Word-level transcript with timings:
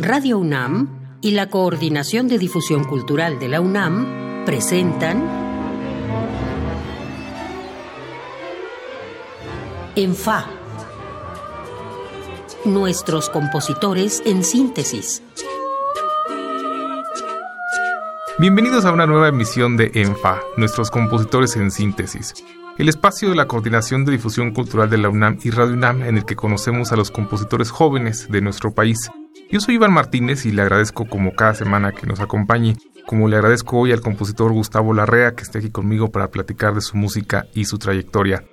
Radio 0.00 0.38
UNAM 0.38 1.18
y 1.20 1.32
la 1.32 1.48
Coordinación 1.48 2.28
de 2.28 2.38
Difusión 2.38 2.84
Cultural 2.84 3.40
de 3.40 3.48
la 3.48 3.60
UNAM 3.60 4.44
presentan 4.46 5.28
En 9.96 10.14
Fa. 10.14 10.46
Nuestros 12.64 13.28
compositores 13.28 14.22
en 14.24 14.44
síntesis. 14.44 15.20
Bienvenidos 18.38 18.84
a 18.84 18.92
una 18.92 19.08
nueva 19.08 19.26
emisión 19.26 19.76
de 19.76 19.90
ENFA, 19.94 20.40
nuestros 20.56 20.92
compositores 20.92 21.56
en 21.56 21.72
síntesis, 21.72 22.34
el 22.78 22.88
espacio 22.88 23.30
de 23.30 23.34
la 23.34 23.48
Coordinación 23.48 24.04
de 24.04 24.12
Difusión 24.12 24.52
Cultural 24.52 24.88
de 24.88 24.98
la 24.98 25.08
UNAM 25.08 25.40
y 25.42 25.50
Radio 25.50 25.74
UNAM 25.74 26.04
en 26.04 26.18
el 26.18 26.24
que 26.24 26.36
conocemos 26.36 26.92
a 26.92 26.96
los 26.96 27.10
compositores 27.10 27.72
jóvenes 27.72 28.28
de 28.30 28.40
nuestro 28.40 28.72
país. 28.72 29.10
Yo 29.50 29.60
soy 29.60 29.76
Iván 29.76 29.94
Martínez 29.94 30.44
y 30.44 30.50
le 30.50 30.60
agradezco 30.60 31.06
como 31.06 31.34
cada 31.34 31.54
semana 31.54 31.92
que 31.92 32.06
nos 32.06 32.20
acompañe, 32.20 32.76
como 33.06 33.28
le 33.28 33.36
agradezco 33.36 33.78
hoy 33.78 33.92
al 33.92 34.02
compositor 34.02 34.52
Gustavo 34.52 34.92
Larrea 34.92 35.34
que 35.34 35.42
esté 35.42 35.58
aquí 35.58 35.70
conmigo 35.70 36.12
para 36.12 36.30
platicar 36.30 36.74
de 36.74 36.82
su 36.82 36.98
música 36.98 37.46
y 37.54 37.64
su 37.64 37.78
trayectoria. 37.78 38.44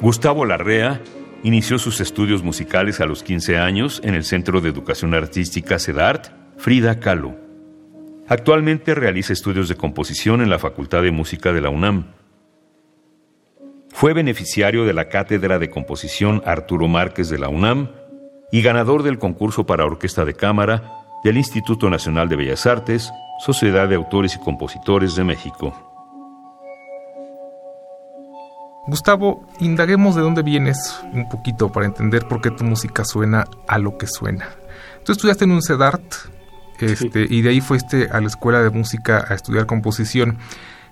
Gustavo 0.00 0.46
Larrea 0.46 1.02
inició 1.42 1.78
sus 1.78 2.00
estudios 2.00 2.42
musicales 2.42 3.00
a 3.02 3.06
los 3.06 3.22
15 3.22 3.58
años 3.58 4.00
en 4.02 4.14
el 4.14 4.24
Centro 4.24 4.62
de 4.62 4.70
Educación 4.70 5.12
Artística 5.12 5.78
CEDART 5.78 6.28
Frida 6.56 6.98
Kahlo. 6.98 7.36
Actualmente 8.26 8.94
realiza 8.94 9.34
estudios 9.34 9.68
de 9.68 9.76
composición 9.76 10.40
en 10.40 10.48
la 10.48 10.58
Facultad 10.58 11.02
de 11.02 11.10
Música 11.10 11.52
de 11.52 11.60
la 11.60 11.68
UNAM. 11.68 12.06
Fue 14.02 14.14
beneficiario 14.14 14.84
de 14.84 14.94
la 14.94 15.08
Cátedra 15.08 15.60
de 15.60 15.70
Composición 15.70 16.42
Arturo 16.44 16.88
Márquez 16.88 17.28
de 17.28 17.38
la 17.38 17.48
UNAM 17.48 17.92
y 18.50 18.60
ganador 18.60 19.04
del 19.04 19.20
concurso 19.20 19.64
para 19.64 19.84
orquesta 19.84 20.24
de 20.24 20.34
cámara 20.34 20.82
del 21.22 21.36
Instituto 21.36 21.88
Nacional 21.88 22.28
de 22.28 22.34
Bellas 22.34 22.66
Artes, 22.66 23.12
Sociedad 23.38 23.88
de 23.88 23.94
Autores 23.94 24.34
y 24.34 24.40
Compositores 24.40 25.14
de 25.14 25.22
México. 25.22 25.72
Gustavo, 28.88 29.46
indaguemos 29.60 30.16
de 30.16 30.22
dónde 30.22 30.42
vienes 30.42 31.00
un 31.12 31.28
poquito 31.28 31.70
para 31.70 31.86
entender 31.86 32.26
por 32.26 32.40
qué 32.40 32.50
tu 32.50 32.64
música 32.64 33.04
suena 33.04 33.44
a 33.68 33.78
lo 33.78 33.98
que 33.98 34.08
suena. 34.08 34.48
Tú 35.04 35.12
estudiaste 35.12 35.44
en 35.44 35.52
un 35.52 35.62
CEDART 35.62 36.02
este, 36.80 37.24
y 37.30 37.42
de 37.42 37.50
ahí 37.50 37.60
fuiste 37.60 38.08
a 38.10 38.20
la 38.20 38.26
escuela 38.26 38.62
de 38.62 38.70
música 38.70 39.24
a 39.28 39.34
estudiar 39.34 39.66
composición. 39.66 40.38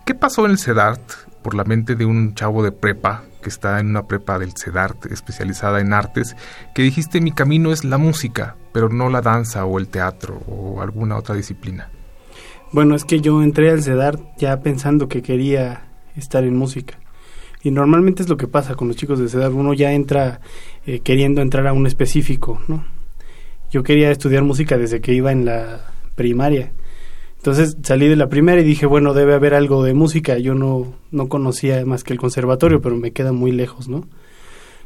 ¿Qué 0.04 0.14
pasó 0.14 0.44
en 0.44 0.52
el 0.52 0.58
CEDART 0.58 1.29
por 1.42 1.54
la 1.54 1.64
mente 1.64 1.94
de 1.94 2.04
un 2.04 2.34
chavo 2.34 2.62
de 2.62 2.72
prepa 2.72 3.24
que 3.42 3.48
está 3.48 3.80
en 3.80 3.88
una 3.88 4.06
prepa 4.06 4.38
del 4.38 4.52
CEDART 4.52 5.06
especializada 5.06 5.80
en 5.80 5.92
artes, 5.92 6.36
que 6.74 6.82
dijiste 6.82 7.20
mi 7.20 7.32
camino 7.32 7.72
es 7.72 7.84
la 7.84 7.98
música, 7.98 8.56
pero 8.72 8.88
no 8.88 9.08
la 9.08 9.22
danza 9.22 9.64
o 9.64 9.78
el 9.78 9.88
teatro 9.88 10.42
o 10.46 10.82
alguna 10.82 11.16
otra 11.16 11.34
disciplina? 11.34 11.88
Bueno, 12.72 12.94
es 12.94 13.04
que 13.04 13.20
yo 13.20 13.42
entré 13.42 13.70
al 13.70 13.82
CEDART 13.82 14.20
ya 14.38 14.60
pensando 14.60 15.08
que 15.08 15.22
quería 15.22 15.84
estar 16.16 16.44
en 16.44 16.56
música. 16.56 16.98
Y 17.62 17.70
normalmente 17.70 18.22
es 18.22 18.28
lo 18.28 18.36
que 18.36 18.46
pasa 18.46 18.74
con 18.74 18.88
los 18.88 18.96
chicos 18.96 19.18
de 19.18 19.28
CEDART, 19.28 19.54
uno 19.54 19.74
ya 19.74 19.92
entra 19.92 20.40
eh, 20.86 21.00
queriendo 21.00 21.42
entrar 21.42 21.66
a 21.66 21.72
un 21.72 21.86
específico, 21.86 22.60
¿no? 22.68 22.84
Yo 23.70 23.82
quería 23.82 24.10
estudiar 24.10 24.42
música 24.42 24.76
desde 24.76 25.00
que 25.00 25.12
iba 25.12 25.30
en 25.30 25.44
la 25.44 25.92
primaria. 26.16 26.72
Entonces 27.40 27.78
salí 27.82 28.06
de 28.06 28.16
la 28.16 28.28
primera 28.28 28.60
y 28.60 28.64
dije, 28.64 28.84
bueno, 28.84 29.14
debe 29.14 29.32
haber 29.32 29.54
algo 29.54 29.82
de 29.82 29.94
música. 29.94 30.36
Yo 30.36 30.54
no, 30.54 30.92
no 31.10 31.28
conocía 31.28 31.86
más 31.86 32.04
que 32.04 32.12
el 32.12 32.18
conservatorio, 32.18 32.82
pero 32.82 32.96
me 32.96 33.12
queda 33.12 33.32
muy 33.32 33.50
lejos, 33.50 33.88
¿no? 33.88 34.06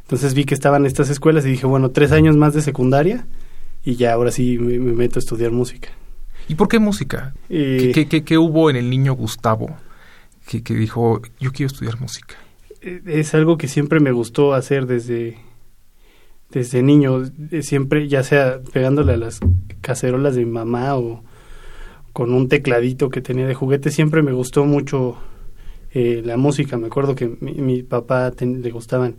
Entonces 0.03 0.33
vi 0.33 0.45
que 0.45 0.53
estaban 0.53 0.85
estas 0.85 1.09
escuelas 1.09 1.45
y 1.45 1.49
dije, 1.49 1.65
bueno, 1.65 1.91
tres 1.91 2.13
años 2.13 2.37
más 2.37 2.53
de 2.53 2.61
secundaria 2.61 3.27
y 3.83 3.97
ya 3.97 4.13
ahora 4.13 4.31
sí 4.31 4.57
me, 4.57 4.79
meto 4.79 5.19
a 5.19 5.21
estudiar 5.21 5.51
música. 5.51 5.89
¿Y 6.47 6.55
por 6.55 6.69
qué 6.69 6.79
música? 6.79 7.33
Eh, 7.49 7.91
¿Qué, 7.93 8.07
qué, 8.07 8.23
qué, 8.23 8.37
hubo 8.37 8.69
en 8.69 8.77
el 8.77 8.89
niño 8.89 9.13
Gustavo 9.15 9.75
que, 10.47 10.63
que 10.63 10.75
dijo, 10.75 11.21
yo 11.41 11.51
quiero 11.51 11.67
estudiar 11.67 11.99
música? 11.99 12.35
Eh, 12.79 13.01
es 13.05 13.33
algo 13.33 13.57
que 13.57 13.67
siempre 13.67 13.99
me 13.99 14.13
gustó 14.13 14.53
hacer 14.53 14.85
desde, 14.85 15.39
desde 16.51 16.83
niño, 16.83 17.23
siempre 17.59 18.07
ya 18.07 18.23
sea 18.23 18.61
pegándole 18.71 19.11
a 19.11 19.17
las 19.17 19.41
cacerolas 19.81 20.35
de 20.35 20.45
mi 20.45 20.51
mamá 20.51 20.95
o 20.95 21.21
con 22.15 22.33
un 22.33 22.47
tecladito 22.47 23.09
que 23.09 23.19
tenía 23.19 23.45
de 23.45 23.55
juguete, 23.55 23.91
siempre 23.91 24.21
me 24.21 24.31
gustó 24.31 24.63
mucho 24.63 25.17
eh, 25.93 26.21
la 26.23 26.37
música. 26.37 26.77
Me 26.77 26.87
acuerdo 26.87 27.13
que 27.13 27.27
mi, 27.41 27.83
papá 27.83 28.31
le 28.39 28.71
gustaban 28.71 29.17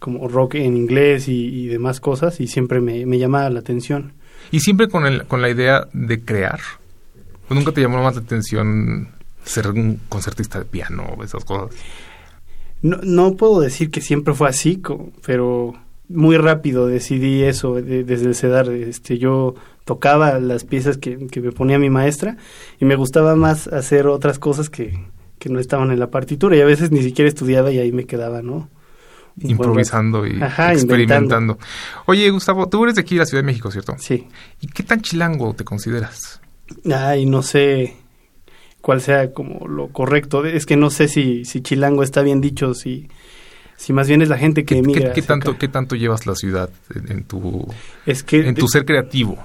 como 0.00 0.26
rock 0.26 0.56
en 0.56 0.76
inglés 0.76 1.28
y, 1.28 1.68
demás 1.68 2.00
cosas 2.00 2.40
y 2.40 2.48
siempre 2.48 2.80
me, 2.80 3.16
llamaba 3.16 3.48
la 3.48 3.60
atención. 3.60 4.14
¿Y 4.50 4.58
siempre 4.58 4.88
con, 4.88 5.06
el, 5.06 5.24
con 5.26 5.40
la 5.40 5.50
idea 5.50 5.86
de 5.92 6.24
crear? 6.24 6.58
¿Nunca 7.48 7.70
te 7.70 7.80
llamó 7.80 8.02
más 8.02 8.16
la 8.16 8.22
atención 8.22 9.10
ser 9.44 9.68
un 9.68 10.00
concertista 10.08 10.58
de 10.58 10.64
piano 10.64 11.14
o 11.16 11.22
esas 11.22 11.44
cosas? 11.44 11.78
No, 12.82 12.98
no 13.04 13.36
puedo 13.36 13.60
decir 13.60 13.92
que 13.92 14.00
siempre 14.00 14.34
fue 14.34 14.48
así, 14.48 14.82
pero 15.24 15.74
muy 16.08 16.36
rápido 16.38 16.88
decidí 16.88 17.44
eso 17.44 17.76
desde 17.76 18.26
el 18.26 18.34
CEDAR. 18.34 18.68
Este, 18.70 19.18
yo 19.18 19.54
tocaba 19.84 20.38
las 20.38 20.64
piezas 20.64 20.98
que, 20.98 21.16
me 21.16 21.52
ponía 21.52 21.78
mi 21.78 21.90
maestra 21.90 22.36
y 22.78 22.84
me 22.84 22.96
gustaba 22.96 23.34
más 23.36 23.66
hacer 23.68 24.06
otras 24.06 24.38
cosas 24.38 24.70
que, 24.70 25.06
que 25.38 25.48
no 25.48 25.58
estaban 25.58 25.90
en 25.90 25.98
la 25.98 26.10
partitura 26.10 26.56
y 26.56 26.60
a 26.60 26.64
veces 26.64 26.90
ni 26.90 27.02
siquiera 27.02 27.28
estudiaba 27.28 27.70
y 27.70 27.78
ahí 27.78 27.92
me 27.92 28.04
quedaba, 28.04 28.42
¿no? 28.42 28.68
improvisando 29.40 30.26
y 30.26 30.40
experimentando. 30.72 31.58
Oye, 32.06 32.28
Gustavo, 32.30 32.68
tú 32.68 32.84
eres 32.84 32.96
de 32.96 33.00
aquí, 33.00 33.14
de 33.14 33.20
la 33.20 33.26
Ciudad 33.26 33.42
de 33.42 33.46
México, 33.46 33.70
¿cierto? 33.70 33.96
Sí. 33.98 34.26
¿Y 34.60 34.66
qué 34.68 34.82
tan 34.82 35.00
chilango 35.00 35.54
te 35.54 35.64
consideras? 35.64 36.40
Ay, 36.92 37.26
no 37.26 37.42
sé 37.42 37.96
cuál 38.80 39.00
sea 39.00 39.32
como 39.32 39.66
lo 39.66 39.88
correcto. 39.88 40.44
Es 40.44 40.66
que 40.66 40.76
no 40.76 40.90
sé 40.90 41.08
si, 41.08 41.44
si 41.44 41.60
chilango 41.62 42.02
está 42.02 42.22
bien 42.22 42.40
dicho, 42.40 42.74
si, 42.74 43.08
si 43.76 43.92
más 43.92 44.08
bien 44.08 44.22
es 44.22 44.28
la 44.28 44.38
gente 44.38 44.64
que 44.64 44.78
emigra. 44.78 45.12
¿Qué, 45.12 45.22
tanto, 45.22 45.58
¿Qué 45.58 45.68
tanto 45.68 45.96
llevas 45.96 46.26
la 46.26 46.34
ciudad 46.34 46.70
en, 46.94 47.24
tu, 47.24 47.66
es 48.06 48.22
que 48.22 48.46
en 48.46 48.54
tu 48.54 48.68
ser 48.68 48.84
creativo? 48.84 49.38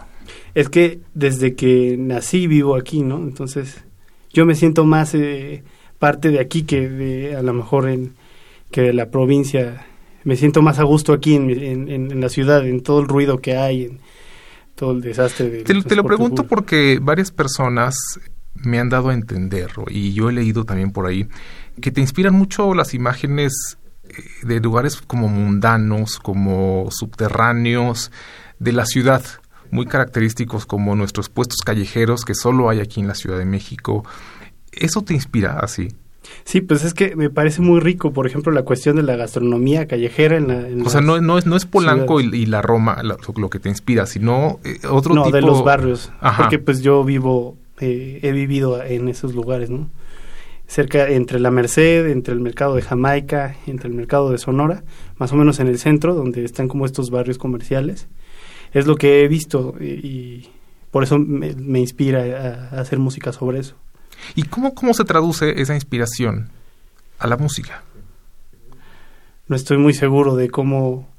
Es 0.58 0.70
que 0.70 1.02
desde 1.14 1.54
que 1.54 1.98
nací 2.00 2.48
vivo 2.48 2.76
aquí, 2.76 3.04
¿no? 3.04 3.18
Entonces 3.18 3.84
yo 4.34 4.44
me 4.48 4.56
siento 4.56 4.86
más 4.86 5.14
eh, 5.14 5.64
parte 6.00 6.32
de 6.32 6.40
aquí 6.40 6.64
que 6.64 6.90
de, 6.90 7.36
a 7.36 7.44
lo 7.44 7.54
mejor 7.54 7.88
en 7.88 8.16
que 8.72 8.82
de 8.82 8.92
la 8.92 9.12
provincia. 9.12 9.86
Me 10.24 10.36
siento 10.36 10.64
más 10.64 10.80
a 10.80 10.84
gusto 10.84 11.14
aquí 11.14 11.36
en, 11.36 11.52
en, 11.92 12.20
la 12.20 12.30
ciudad, 12.30 12.66
en 12.66 12.82
todo 12.82 13.02
el 13.02 13.08
ruido 13.08 13.38
que 13.38 13.56
hay, 13.56 13.84
en 13.84 14.00
todo 14.74 14.94
el 14.94 15.02
desastre. 15.02 15.48
De 15.52 15.62
te, 15.62 15.80
te 15.80 15.96
lo 15.96 16.04
pregunto 16.04 16.48
porque 16.48 16.98
varias 17.00 17.30
personas 17.30 17.96
me 18.56 18.80
han 18.80 18.90
dado 18.90 19.10
a 19.10 19.14
entender, 19.14 19.70
y 19.90 20.14
yo 20.14 20.28
he 20.32 20.34
leído 20.34 20.66
también 20.66 20.92
por 20.92 21.06
ahí, 21.06 21.28
que 21.80 21.92
te 21.92 22.02
inspiran 22.02 22.34
mucho 22.34 22.74
las 22.74 22.96
imágenes 22.96 23.78
eh, 24.06 24.24
de 24.42 24.60
lugares 24.60 25.00
como 25.06 25.28
mundanos, 25.28 26.18
como 26.18 26.88
subterráneos 26.90 28.12
de 28.58 28.72
la 28.72 28.88
ciudad, 28.88 29.24
muy 29.72 29.86
característicos 29.86 30.66
como 30.66 30.96
nuestros 30.96 31.30
puestos 31.30 31.58
callejeros 31.66 32.26
que 32.26 32.36
solo 32.36 32.70
hay 32.70 32.80
aquí 32.80 33.00
en 33.00 33.08
la 33.08 33.16
Ciudad 33.16 33.38
de 33.38 33.46
México. 33.46 34.06
¿Eso 34.72 35.02
te 35.02 35.14
inspira 35.14 35.60
así? 35.60 35.90
Sí, 36.44 36.62
pues 36.62 36.84
es 36.84 36.94
que 36.94 37.16
me 37.16 37.30
parece 37.30 37.62
muy 37.62 37.80
rico, 37.80 38.12
por 38.12 38.28
ejemplo, 38.28 38.52
la 38.52 38.64
cuestión 38.64 38.96
de 38.98 39.04
la 39.04 39.16
gastronomía 39.16 39.88
callejera 39.88 40.38
en 40.38 40.48
la... 40.48 40.86
o 40.86 40.90
sea, 40.90 41.02
no, 41.02 41.22
no, 41.22 41.38
es, 41.38 41.46
no 41.46 41.56
es 41.56 41.66
Polanco 41.66 42.20
y, 42.20 42.46
la 42.46 42.62
Roma 42.62 43.02
lo, 43.04 43.50
que 43.50 43.60
te 43.60 43.70
inspira, 43.70 44.06
sino 44.06 44.60
eh, 44.64 44.80
otro 44.90 45.16
no, 45.16 45.24
tipo... 45.24 45.36
de 45.36 45.42
los 45.42 45.64
barrios, 45.64 46.12
porque 46.38 46.60
pues 46.60 46.82
yo 46.82 47.04
vivo 47.04 47.56
eh, 47.80 48.20
he 48.24 48.32
vivido 48.32 48.84
en 48.84 49.08
esos 49.08 49.36
lugares, 49.36 49.70
¿no? 49.70 49.90
Cerca 50.68 51.08
entre 51.10 51.40
la 51.40 51.52
Merced, 51.52 52.08
entre 52.08 52.34
el 52.34 52.42
mercado 52.42 52.76
de 52.76 52.82
Jamaica, 52.82 53.56
entre 53.68 53.88
el 53.88 53.96
mercado 53.96 54.32
de 54.32 54.38
Sonora, 54.38 54.84
más 55.18 55.32
o 55.32 55.36
menos 55.36 55.60
en 55.60 55.68
el 55.68 55.80
centro, 55.80 56.14
donde 56.14 56.44
están 56.44 56.68
como 56.68 56.86
estos 56.86 57.10
barrios 57.10 57.38
comerciales. 57.38 58.08
Es 58.78 58.86
lo 58.86 58.96
que 58.96 59.24
he 59.24 59.28
visto 59.28 59.74
y, 59.82 60.50
por 60.92 61.04
eso 61.04 61.18
me, 61.18 61.80
inspira 61.80 62.70
a, 62.72 62.80
hacer 62.80 63.00
música 63.00 63.34
sobre 63.34 63.58
eso. 63.58 63.74
¿Y 64.36 64.44
cómo, 64.44 64.76
cómo 64.76 64.94
se 64.94 65.04
traduce 65.04 65.60
esa 65.60 65.74
inspiración 65.74 66.52
a 67.18 67.26
la 67.26 67.38
música? 67.38 67.82
No 69.48 69.56
estoy 69.56 69.80
muy 69.80 69.96
seguro 69.96 70.36
de 70.36 70.52
cómo 70.52 71.10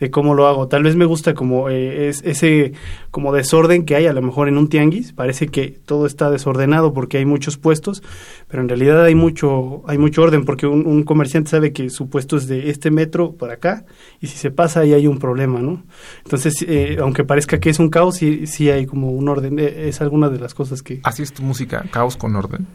de 0.00 0.10
cómo 0.10 0.34
lo 0.34 0.48
hago. 0.48 0.66
Tal 0.66 0.82
vez 0.82 0.96
me 0.96 1.04
gusta 1.04 1.34
como 1.34 1.68
eh, 1.68 2.08
es, 2.08 2.22
ese 2.24 2.72
como 3.10 3.32
desorden 3.32 3.84
que 3.84 3.94
hay 3.94 4.06
a 4.06 4.12
lo 4.12 4.22
mejor 4.22 4.48
en 4.48 4.56
un 4.56 4.68
tianguis. 4.68 5.12
Parece 5.12 5.48
que 5.48 5.78
todo 5.84 6.06
está 6.06 6.30
desordenado 6.30 6.92
porque 6.92 7.18
hay 7.18 7.26
muchos 7.26 7.58
puestos, 7.58 8.02
pero 8.48 8.62
en 8.62 8.68
realidad 8.68 9.04
hay 9.04 9.14
mucho 9.14 9.82
hay 9.86 9.98
mucho 9.98 10.22
orden 10.22 10.44
porque 10.44 10.66
un, 10.66 11.02
comerciante 11.04 11.50
sabe 11.50 11.72
que 11.72 11.90
su 11.90 12.08
puesto 12.08 12.36
es 12.36 12.46
de 12.46 12.70
este 12.70 12.90
metro 12.90 13.32
por 13.32 13.50
acá 13.50 13.84
y 14.20 14.26
si 14.26 14.38
se 14.38 14.50
pasa 14.50 14.80
ahí 14.80 14.94
hay 14.94 15.06
un 15.06 15.18
problema, 15.18 15.60
¿no? 15.60 15.82
Entonces, 16.24 16.54
eh, 16.66 16.96
aunque 17.00 17.24
parezca 17.24 17.60
que 17.60 17.70
es 17.70 17.78
un 17.78 17.90
caos, 17.90 18.16
sí, 18.16 18.46
sí 18.46 18.70
hay 18.70 18.86
como 18.86 19.10
un 19.10 19.28
orden. 19.28 19.58
Eh, 19.58 19.88
es 19.88 20.00
alguna 20.00 20.30
de 20.30 20.38
las 20.38 20.54
cosas 20.54 20.82
que... 20.82 21.00
¿Así 21.02 21.22
es 21.22 21.32
tu 21.32 21.42
música? 21.42 21.84
¿Caos 21.90 22.16
con 22.16 22.34
orden? 22.34 22.66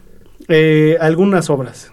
algunas 1.00 1.50
obras. 1.50 1.92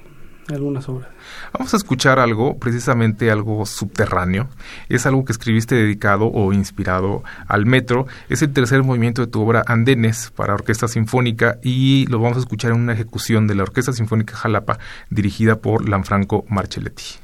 algunas 0.49 0.87
obras. 0.87 1.09
Vamos 1.53 1.71
a 1.75 1.77
escuchar 1.77 2.17
algo, 2.17 2.57
precisamente 2.57 3.29
algo 3.29 3.65
subterráneo. 3.67 4.49
Es 4.89 5.05
algo 5.05 5.23
que 5.23 5.31
escribiste 5.31 5.75
dedicado 5.75 6.25
o 6.25 6.51
inspirado 6.51 7.23
al 7.47 7.67
metro. 7.67 8.07
Es 8.27 8.41
el 8.41 8.51
tercer 8.53 8.81
movimiento 8.81 9.21
de 9.21 9.31
tu 9.31 9.41
obra 9.41 9.63
Andenes 9.67 10.31
para 10.35 10.55
orquesta 10.55 10.87
sinfónica 10.87 11.59
y 11.61 12.07
lo 12.07 12.19
vamos 12.19 12.37
a 12.37 12.39
escuchar 12.39 12.71
en 12.71 12.81
una 12.81 12.93
ejecución 12.93 13.45
de 13.45 13.53
la 13.53 13.63
Orquesta 13.63 13.93
Sinfónica 13.93 14.35
Jalapa 14.35 14.79
dirigida 15.11 15.57
por 15.57 15.87
Lanfranco 15.87 16.43
Marcelletti. 16.49 17.22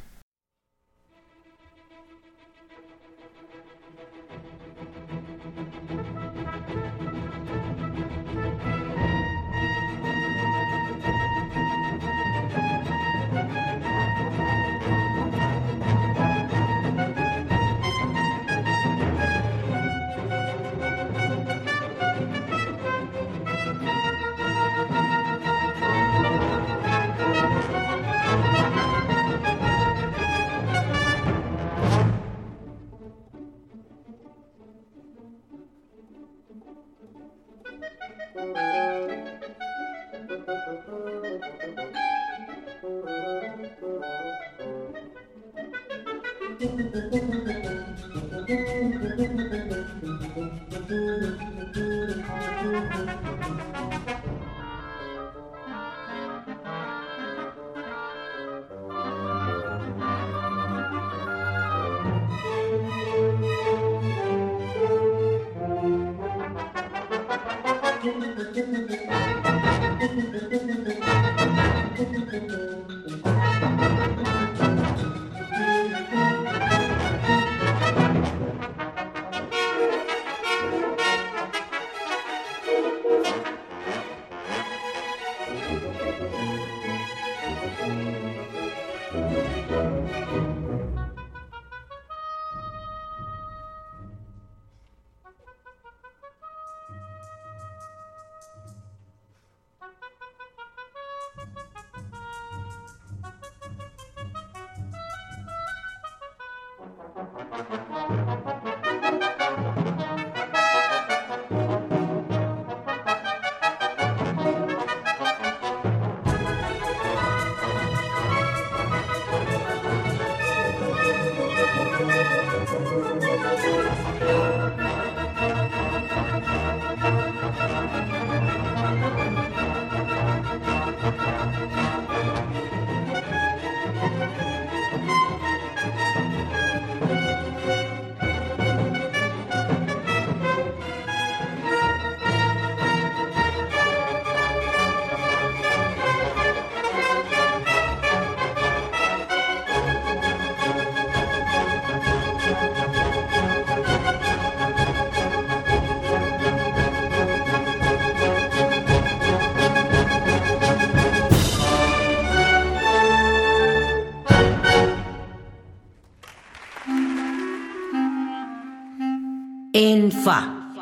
En 169.82 170.12
Fa. 170.12 170.76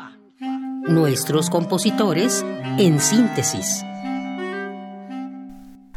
Nuestros 0.88 1.50
compositores 1.50 2.44
en 2.78 2.98
síntesis. 2.98 3.84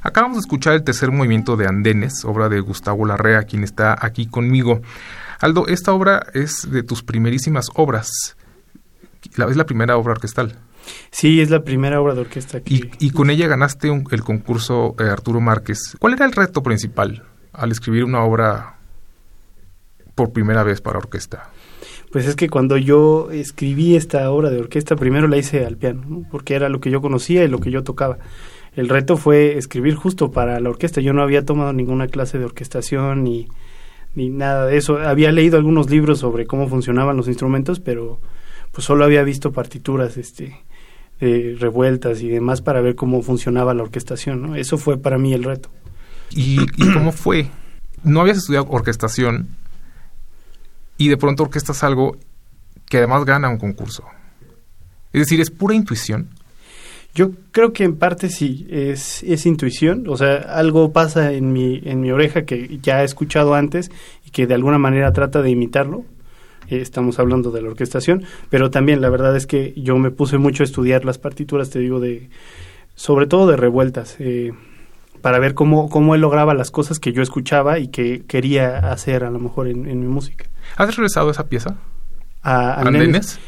Acabamos 0.04 0.38
de 0.38 0.42
escuchar 0.42 0.74
el 0.76 0.84
tercer 0.84 1.12
movimiento 1.12 1.58
de 1.58 1.66
Andenes, 1.66 2.24
obra 2.26 2.48
de 2.48 2.60
Gustavo 2.60 3.08
Larrea, 3.08 3.42
quien 3.42 3.64
está 3.64 3.98
aquí 4.00 4.28
conmigo. 4.28 4.82
Aldo, 5.40 5.66
esta 5.68 5.94
obra 5.94 6.28
es 6.36 6.70
de 6.70 6.84
tus 6.84 7.02
primerísimas 7.02 7.70
obras. 7.74 8.38
es 9.24 9.58
la 9.58 9.66
primera 9.66 9.98
obra 9.98 10.12
orquestal. 10.12 10.60
Sí, 11.10 11.42
es 11.42 11.50
la 11.50 11.64
primera 11.64 12.00
obra 12.00 12.14
de 12.14 12.22
orquesta. 12.22 12.60
Y, 12.68 12.92
y, 13.04 13.10
con 13.10 13.32
ella 13.32 13.48
ganaste 13.48 13.90
el 14.12 14.24
concurso 14.24 14.96
eh, 15.00 15.10
Arturo 15.10 15.42
Márquez. 15.42 15.96
¿Cuál 15.98 16.14
era 16.14 16.26
el 16.26 16.34
reto 16.34 16.62
principal 16.62 17.24
al 17.52 17.72
escribir 17.72 18.04
una 18.04 18.24
obra 18.24 18.76
por 20.14 20.34
primera 20.34 20.62
vez 20.62 20.82
para 20.82 21.00
orquesta? 21.00 21.50
Pues 22.12 22.28
es 22.28 22.36
que 22.36 22.50
cuando 22.50 22.78
yo 22.78 23.30
escribí 23.32 23.96
esta 23.96 24.30
obra 24.32 24.50
de 24.50 24.60
orquesta, 24.60 24.96
primero 24.96 25.28
la 25.28 25.38
hice 25.38 25.66
al 25.66 25.78
piano, 25.78 26.26
porque 26.30 26.56
era 26.56 26.68
lo 26.68 26.82
que 26.82 26.92
yo 26.92 27.02
conocía 27.02 27.44
y 27.44 27.48
lo 27.48 27.60
que 27.60 27.72
yo 27.72 27.84
tocaba. 27.84 28.18
El 28.76 28.90
reto 28.90 29.18
fue 29.18 29.58
escribir 29.58 29.96
justo 29.96 30.32
para 30.32 30.60
la 30.60 30.70
orquesta. 30.70 31.02
Yo 31.02 31.14
no 31.14 31.22
había 31.22 31.46
tomado 31.46 31.74
ninguna 31.74 32.08
clase 32.08 32.38
de 32.38 32.46
orquestación 32.46 33.24
ni, 33.24 33.48
ni 34.16 34.30
nada 34.30 34.66
de 34.66 34.78
eso. 34.78 34.98
Había 34.98 35.32
leído 35.32 35.58
algunos 35.58 35.90
libros 35.90 36.20
sobre 36.20 36.46
cómo 36.46 36.68
funcionaban 36.68 37.18
los 37.18 37.28
instrumentos, 37.28 37.80
pero 37.80 38.20
pues 38.72 38.86
solo 38.86 39.04
había 39.04 39.24
visto 39.24 39.52
partituras 39.52 40.18
este 40.18 40.64
revueltas 41.22 42.22
y 42.24 42.30
demás 42.30 42.62
para 42.62 42.82
ver 42.82 42.96
cómo 42.96 43.22
funcionaba 43.22 43.74
la 43.74 43.84
orquestación. 43.84 44.56
Eso 44.56 44.78
fue 44.78 44.98
para 44.98 45.18
mí 45.18 45.34
el 45.34 45.44
reto. 45.44 45.70
¿Y, 46.32 46.62
y 46.62 46.92
cómo 46.94 47.12
fue? 47.12 47.48
¿No 48.04 48.22
habías 48.22 48.38
estudiado 48.38 48.68
orquestación? 48.70 49.48
Y 51.02 51.08
de 51.10 51.18
pronto 51.18 51.42
orquestas 51.44 51.84
algo 51.84 52.16
que 52.88 52.98
además 52.98 53.26
gana 53.26 53.50
un 53.50 53.58
concurso. 53.58 54.04
Es 55.12 55.22
decir, 55.22 55.42
es 55.42 55.50
pura 55.50 55.74
intuición. 55.74 56.30
Yo 57.16 57.32
creo 57.52 57.74
que 57.74 57.84
en 57.84 57.98
parte 57.98 58.30
sí, 58.30 58.68
es, 58.70 59.24
es 59.24 59.48
intuición, 59.48 60.08
o 60.08 60.16
sea, 60.16 60.36
algo 60.36 60.94
pasa 60.94 61.34
en 61.34 61.52
mi, 61.54 61.82
en 61.86 62.02
mi 62.02 62.12
oreja 62.12 62.44
que 62.44 62.78
ya 62.84 63.02
he 63.02 63.06
escuchado 63.06 63.56
antes 63.56 63.90
y 64.28 64.30
que 64.30 64.46
de 64.46 64.54
alguna 64.54 64.78
manera 64.78 65.12
trata 65.12 65.42
de 65.42 65.50
imitarlo. 65.50 66.06
Eh, 66.70 66.82
estamos 66.82 67.18
hablando 67.18 67.50
de 67.50 67.64
la 67.64 67.70
orquestación, 67.70 68.24
pero 68.52 68.70
también 68.70 69.02
la 69.02 69.10
verdad 69.10 69.36
es 69.36 69.48
que 69.48 69.74
yo 69.76 69.98
me 69.98 70.12
puse 70.12 70.38
mucho 70.38 70.62
a 70.62 70.66
estudiar 70.66 71.04
las 71.04 71.18
partituras, 71.18 71.72
te 71.72 71.80
digo, 71.80 72.00
de 72.00 72.30
sobre 72.94 73.26
todo 73.26 73.48
de 73.50 73.58
revueltas, 73.58 74.18
eh, 74.20 74.52
para 75.22 75.40
ver 75.40 75.56
cómo, 75.56 75.90
cómo 75.90 76.14
él 76.14 76.22
lograba 76.22 76.54
las 76.54 76.70
cosas 76.70 77.00
que 77.00 77.12
yo 77.12 77.24
escuchaba 77.24 77.80
y 77.80 77.88
que 77.88 78.24
quería 78.28 78.92
hacer 78.92 79.24
a 79.24 79.32
lo 79.32 79.40
mejor 79.40 79.68
en 79.68 80.00
mi 80.00 80.08
música. 80.08 80.51
¿Has 80.78 80.96
regresado 80.96 81.30
a 81.30 81.32
esa 81.32 81.48
pieza? 81.48 81.76
A 82.42 82.82
Andenes. 82.82 83.40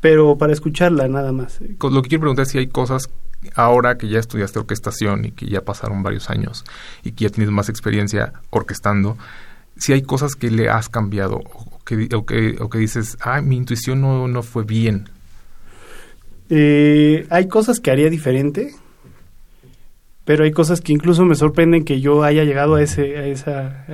Pero 0.00 0.38
para 0.38 0.52
escucharla 0.52 1.08
nada 1.08 1.32
más. 1.32 1.58
Lo 1.60 2.02
que 2.02 2.08
quiero 2.08 2.20
preguntar 2.20 2.44
es 2.44 2.50
si 2.50 2.58
hay 2.58 2.68
cosas 2.68 3.10
ahora 3.54 3.98
que 3.98 4.08
ya 4.08 4.18
estudiaste 4.18 4.58
orquestación 4.58 5.24
y 5.24 5.32
que 5.32 5.46
ya 5.46 5.62
pasaron 5.62 6.02
varios 6.02 6.30
años 6.30 6.64
y 7.02 7.12
que 7.12 7.24
ya 7.24 7.30
tienes 7.30 7.52
más 7.52 7.68
experiencia 7.68 8.32
orquestando, 8.50 9.16
si 9.76 9.92
hay 9.92 10.02
cosas 10.02 10.34
que 10.34 10.50
le 10.50 10.68
has 10.68 10.88
cambiado 10.88 11.36
o 11.36 11.80
que, 11.84 12.08
o 12.14 12.26
que, 12.26 12.56
o 12.60 12.68
que 12.68 12.78
dices, 12.78 13.16
ah, 13.20 13.40
mi 13.40 13.56
intuición 13.56 14.00
no, 14.00 14.28
no 14.28 14.42
fue 14.42 14.64
bien. 14.64 15.08
Eh, 16.50 17.26
hay 17.30 17.46
cosas 17.46 17.78
que 17.78 17.90
haría 17.90 18.10
diferente, 18.10 18.74
pero 20.24 20.44
hay 20.44 20.50
cosas 20.50 20.80
que 20.80 20.92
incluso 20.92 21.24
me 21.24 21.34
sorprenden 21.34 21.84
que 21.84 22.00
yo 22.00 22.22
haya 22.24 22.44
llegado 22.44 22.74
a 22.74 22.82
ese, 22.82 23.16
a 23.16 23.26
esa, 23.26 23.86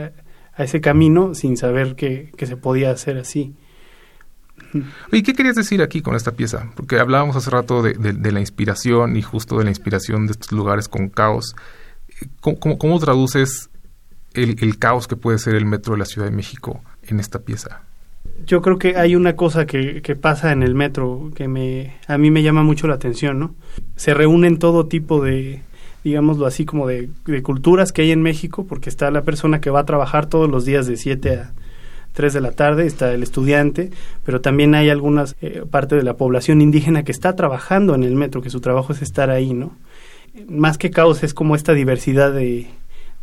a 0.56 0.64
ese 0.64 0.80
camino 0.80 1.34
sin 1.34 1.56
saber 1.56 1.96
que, 1.96 2.30
que 2.36 2.46
se 2.46 2.56
podía 2.56 2.90
hacer 2.90 3.18
así. 3.18 3.54
¿Y 5.12 5.22
qué 5.22 5.34
querías 5.34 5.56
decir 5.56 5.82
aquí 5.82 6.00
con 6.00 6.14
esta 6.14 6.32
pieza? 6.32 6.70
Porque 6.74 6.98
hablábamos 6.98 7.36
hace 7.36 7.50
rato 7.50 7.82
de, 7.82 7.94
de, 7.94 8.32
la 8.32 8.40
inspiración 8.40 9.16
y 9.16 9.22
justo 9.22 9.58
de 9.58 9.64
la 9.64 9.70
inspiración 9.70 10.26
de 10.26 10.32
estos 10.32 10.52
lugares 10.52 10.88
con 10.88 11.08
caos. 11.08 11.54
¿Cómo, 12.40 12.78
cómo, 12.78 12.98
traduces 12.98 13.70
el, 14.32 14.56
el, 14.60 14.78
caos 14.78 15.06
que 15.06 15.16
puede 15.16 15.38
ser 15.38 15.54
el 15.54 15.66
metro 15.66 15.94
de 15.94 15.98
la 15.98 16.04
Ciudad 16.04 16.28
de 16.28 16.34
México 16.34 16.82
en 17.02 17.20
esta 17.20 17.40
pieza? 17.40 17.82
Yo 18.46 18.62
creo 18.62 18.78
que 18.78 18.96
hay 18.96 19.16
una 19.16 19.36
cosa 19.36 19.66
que, 19.66 20.02
que 20.02 20.16
pasa 20.16 20.52
en 20.52 20.62
el 20.62 20.74
metro 20.74 21.30
que 21.34 21.46
me, 21.46 21.96
a 22.08 22.18
mí 22.18 22.30
me 22.30 22.42
llama 22.42 22.62
mucho 22.62 22.86
la 22.88 22.94
atención, 22.94 23.38
¿no? 23.38 23.54
Se 23.96 24.12
reúnen 24.12 24.58
todo 24.58 24.86
tipo 24.86 25.22
de, 25.22 25.62
digámoslo 26.04 26.46
así, 26.46 26.64
como 26.64 26.86
de, 26.86 27.08
culturas 27.42 27.92
que 27.92 28.02
hay 28.02 28.12
en 28.12 28.22
México, 28.22 28.66
porque 28.68 28.90
está 28.90 29.10
la 29.10 29.22
persona 29.22 29.60
que 29.60 29.70
va 29.70 29.80
a 29.80 29.86
trabajar 29.86 30.26
todos 30.26 30.50
los 30.50 30.64
días 30.64 30.86
de 30.86 30.96
7 30.96 31.30
a 31.36 31.52
3 32.12 32.32
de 32.32 32.40
la 32.40 32.52
tarde, 32.52 32.86
está 32.86 33.12
el 33.12 33.22
estudiante, 33.22 33.90
pero 34.24 34.40
también 34.40 34.74
hay 34.74 34.90
algunas 34.90 35.34
eh, 35.40 35.64
parte 35.68 35.96
de 35.96 36.04
la 36.04 36.16
población 36.16 36.60
indígena 36.60 37.02
que 37.02 37.10
está 37.10 37.34
trabajando 37.34 37.94
en 37.94 38.04
el 38.04 38.14
metro, 38.14 38.42
que 38.42 38.50
su 38.50 38.60
trabajo 38.60 38.92
es 38.92 39.02
estar 39.02 39.30
ahí, 39.30 39.52
¿no? 39.52 39.72
Más 40.48 40.78
que 40.78 40.90
caos 40.90 41.22
es 41.24 41.34
como 41.34 41.56
esta 41.56 41.72
diversidad 41.72 42.32
de, 42.32 42.68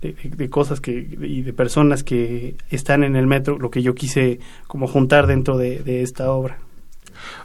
de, 0.02 0.50
cosas 0.50 0.82
que 0.82 0.92
y 1.22 1.42
de 1.42 1.54
personas 1.54 2.04
que 2.04 2.56
están 2.70 3.04
en 3.04 3.16
el 3.16 3.28
metro, 3.28 3.60
lo 3.60 3.70
que 3.70 3.84
yo 3.84 3.94
quise 3.94 4.40
como 4.68 4.88
juntar 4.88 5.28
dentro 5.28 5.58
de, 5.58 6.02
esta 6.02 6.32
obra. 6.32 6.58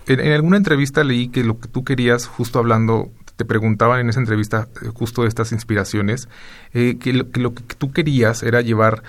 En, 0.07 0.21
alguna 0.33 0.57
entrevista 0.57 1.05
leí 1.05 1.28
que 1.28 1.45
lo 1.45 1.59
que 1.59 1.69
tú 1.69 1.85
querías, 1.85 2.26
justo 2.26 2.59
hablando, 2.59 3.11
te 3.37 3.45
preguntaban 3.45 4.00
en 4.00 4.09
esa 4.09 4.21
entrevista 4.21 4.69
eh, 4.83 4.88
justo 4.95 5.23
de 5.23 5.28
estas 5.28 5.52
inspiraciones, 5.52 6.28
eh, 6.75 6.97
que, 6.99 7.12
lo, 7.12 7.31
que, 7.31 7.40
lo, 7.40 7.55
que 7.55 7.62
tú 7.76 7.93
querías 7.93 8.43
era 8.43 8.61
llevar 8.61 9.02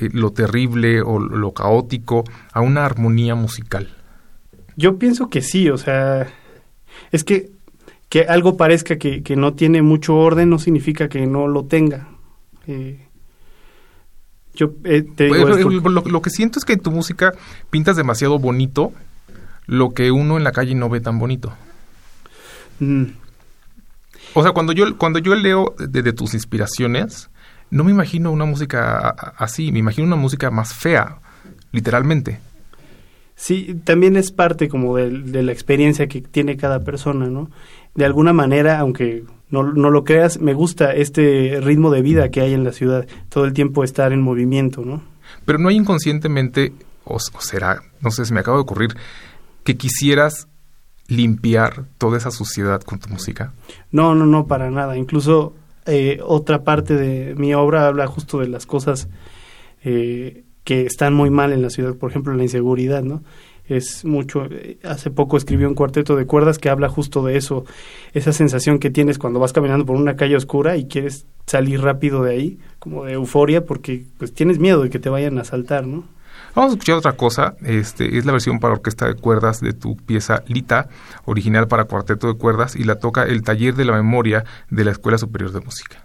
eh, 0.00 0.08
lo 0.12 0.32
terrible 0.32 1.02
o 1.02 1.18
lo 1.18 1.52
caótico 1.52 2.24
a 2.52 2.60
una 2.60 2.84
armonía 2.84 3.34
musical? 3.34 3.94
Yo 4.76 4.98
pienso 4.98 5.30
que 5.30 5.42
sí, 5.42 5.70
o 5.70 5.78
sea, 5.78 6.26
es 7.12 7.22
que 7.24 7.54
que 8.14 8.26
algo 8.28 8.56
parezca 8.56 8.96
que, 8.96 9.24
que 9.24 9.34
no 9.34 9.54
tiene 9.54 9.82
mucho 9.82 10.14
orden 10.14 10.48
no 10.48 10.60
significa 10.60 11.08
que 11.08 11.26
no 11.26 11.48
lo 11.48 11.64
tenga. 11.64 12.10
Eh, 12.68 13.08
yo 14.54 14.72
eh, 14.84 15.02
te 15.02 15.24
digo 15.24 15.88
lo, 15.88 16.22
que 16.22 16.30
siento 16.30 16.60
es 16.60 16.64
que 16.64 16.74
en 16.74 16.78
tu 16.78 16.92
música 16.92 17.32
pintas 17.70 17.96
demasiado 17.96 18.38
bonito 18.38 18.92
lo 19.66 19.94
que 19.94 20.12
uno 20.12 20.36
en 20.36 20.44
la 20.44 20.52
calle 20.52 20.76
no 20.76 20.88
ve 20.88 21.00
tan 21.00 21.18
bonito. 21.18 21.54
Mm. 22.78 23.04
O 24.34 24.42
sea, 24.42 24.52
cuando 24.52 24.72
yo, 24.72 24.96
cuando 24.98 25.20
yo 25.20 25.34
leo 25.34 25.74
de 25.78 26.12
tus 26.12 26.34
inspiraciones, 26.34 27.30
no 27.70 27.84
me 27.84 27.90
imagino 27.90 28.30
una 28.30 28.44
música 28.44 29.08
así, 29.36 29.72
me 29.72 29.78
imagino 29.78 30.06
una 30.06 30.16
música 30.16 30.50
más 30.50 30.74
fea, 30.74 31.18
literalmente. 31.72 32.38
Sí, 33.36 33.80
también 33.84 34.16
es 34.16 34.30
parte 34.30 34.68
como 34.68 34.96
de, 34.96 35.42
la 35.42 35.52
experiencia 35.52 36.06
que 36.06 36.20
tiene 36.20 36.56
cada 36.56 36.84
persona, 36.84 37.26
¿no? 37.26 37.50
De 37.94 38.04
alguna 38.04 38.32
manera, 38.32 38.78
aunque 38.78 39.24
no, 39.50 39.72
no, 39.72 39.90
lo 39.90 40.04
creas, 40.04 40.40
me 40.40 40.54
gusta 40.54 40.94
este 40.94 41.60
ritmo 41.60 41.90
de 41.90 42.02
vida 42.02 42.30
que 42.30 42.40
hay 42.40 42.54
en 42.54 42.64
la 42.64 42.72
ciudad, 42.72 43.06
todo 43.28 43.44
el 43.44 43.52
tiempo 43.52 43.82
estar 43.82 44.12
en 44.12 44.22
movimiento, 44.22 44.82
¿no? 44.84 45.02
Pero 45.44 45.58
no 45.58 45.68
hay 45.68 45.76
inconscientemente, 45.76 46.72
o, 47.04 47.16
o 47.16 47.40
será, 47.40 47.82
no 48.00 48.10
sé, 48.10 48.24
se 48.24 48.34
me 48.34 48.40
acaba 48.40 48.56
de 48.56 48.62
ocurrir, 48.62 48.96
que 49.64 49.76
quisieras 49.76 50.48
limpiar 51.08 51.84
toda 51.98 52.18
esa 52.18 52.30
suciedad 52.30 52.82
con 52.82 52.98
tu 52.98 53.08
música. 53.08 53.52
No, 53.90 54.14
no, 54.14 54.26
no, 54.26 54.46
para 54.46 54.70
nada. 54.70 54.96
Incluso 54.96 55.54
eh, 55.86 56.20
otra 56.22 56.64
parte 56.64 56.96
de 56.96 57.34
mi 57.34 57.54
obra 57.54 57.86
habla 57.86 58.06
justo 58.06 58.38
de 58.38 58.48
las 58.48 58.66
cosas 58.66 59.08
eh, 59.84 60.44
que 60.64 60.86
están 60.86 61.12
muy 61.12 61.30
mal 61.30 61.52
en 61.52 61.62
la 61.62 61.70
ciudad, 61.70 61.94
por 61.94 62.10
ejemplo, 62.10 62.34
la 62.34 62.42
inseguridad, 62.42 63.02
¿no? 63.02 63.22
Es 63.66 64.04
mucho, 64.04 64.46
eh, 64.50 64.78
hace 64.82 65.10
poco 65.10 65.36
escribió 65.36 65.68
un 65.68 65.74
cuarteto 65.74 66.16
de 66.16 66.26
cuerdas 66.26 66.58
que 66.58 66.70
habla 66.70 66.88
justo 66.88 67.24
de 67.24 67.36
eso, 67.36 67.64
esa 68.14 68.32
sensación 68.32 68.78
que 68.78 68.90
tienes 68.90 69.18
cuando 69.18 69.40
vas 69.40 69.52
caminando 69.52 69.84
por 69.84 69.96
una 69.96 70.16
calle 70.16 70.36
oscura 70.36 70.76
y 70.76 70.86
quieres 70.86 71.26
salir 71.46 71.82
rápido 71.82 72.22
de 72.22 72.32
ahí, 72.32 72.58
como 72.78 73.04
de 73.04 73.12
euforia, 73.12 73.64
porque 73.66 74.04
pues 74.18 74.32
tienes 74.32 74.58
miedo 74.58 74.82
de 74.82 74.90
que 74.90 74.98
te 74.98 75.10
vayan 75.10 75.38
a 75.38 75.42
asaltar, 75.42 75.86
¿no? 75.86 76.04
Vamos 76.54 76.70
a 76.70 76.74
escuchar 76.74 76.96
otra 76.96 77.16
cosa. 77.16 77.56
Este 77.64 78.16
es 78.16 78.26
la 78.26 78.32
versión 78.32 78.60
para 78.60 78.74
orquesta 78.74 79.06
de 79.06 79.14
cuerdas 79.14 79.60
de 79.60 79.72
tu 79.72 79.96
pieza 79.96 80.44
Lita, 80.46 80.88
original 81.24 81.66
para 81.66 81.84
cuarteto 81.84 82.28
de 82.28 82.38
cuerdas, 82.38 82.76
y 82.76 82.84
la 82.84 83.00
toca 83.00 83.24
el 83.24 83.42
Taller 83.42 83.74
de 83.74 83.84
la 83.84 83.92
Memoria 83.92 84.44
de 84.70 84.84
la 84.84 84.92
Escuela 84.92 85.18
Superior 85.18 85.50
de 85.50 85.60
Música. 85.60 86.04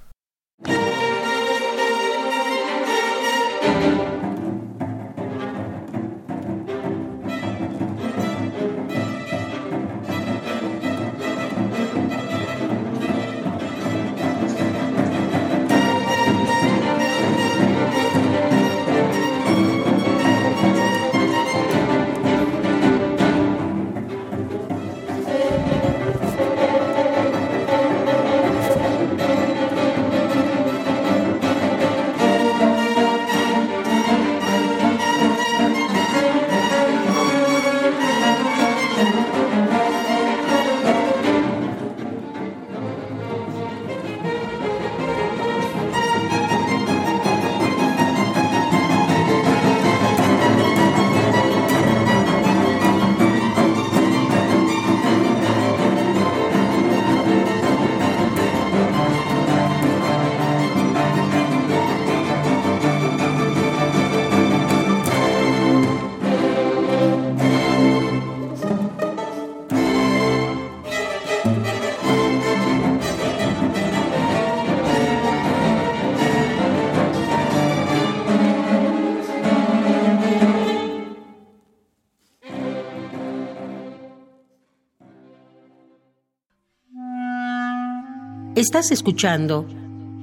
Estás 88.59 88.91
escuchando 88.91 89.65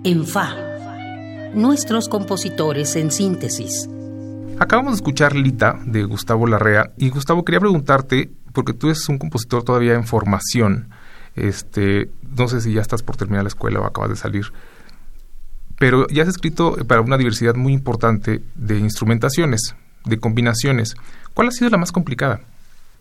En 0.05 0.27
Fa, 0.27 0.55
nuestros 1.55 2.07
compositores 2.07 2.95
en 2.97 3.11
síntesis. 3.11 3.89
Acabamos 4.59 4.93
de 4.93 4.97
escuchar 4.97 5.35
Lita 5.35 5.81
de 5.87 6.05
Gustavo 6.05 6.47
Larrea 6.47 6.93
y 6.99 7.09
Gustavo 7.09 7.47
quería 7.47 7.61
preguntarte, 7.61 8.31
porque 8.53 8.75
tú 8.75 8.89
eres 8.89 9.09
un 9.09 9.17
compositor 9.17 9.65
todavía 9.65 9.95
en 9.95 10.05
formación, 10.05 10.91
este, 11.35 12.11
no 12.37 12.47
sé 12.47 12.61
si 12.61 12.75
ya 12.75 12.83
estás 12.83 13.03
por 13.03 13.17
terminar 13.17 13.45
la 13.45 13.49
escuela 13.49 13.81
o 13.81 13.87
acabas 13.87 14.11
de 14.11 14.17
salir, 14.17 14.53
pero 15.79 16.07
ya 16.09 16.23
has 16.23 16.29
escrito 16.29 16.77
para 16.87 17.01
una 17.01 17.17
diversidad 17.17 17.55
muy 17.55 17.73
importante 17.73 18.43
de 18.55 18.79
instrumentaciones, 18.79 19.75
de 20.05 20.19
combinaciones. 20.19 20.95
¿Cuál 21.33 21.49
ha 21.49 21.53
sido 21.53 21.71
la 21.71 21.79
más 21.79 21.91
complicada? 21.91 22.43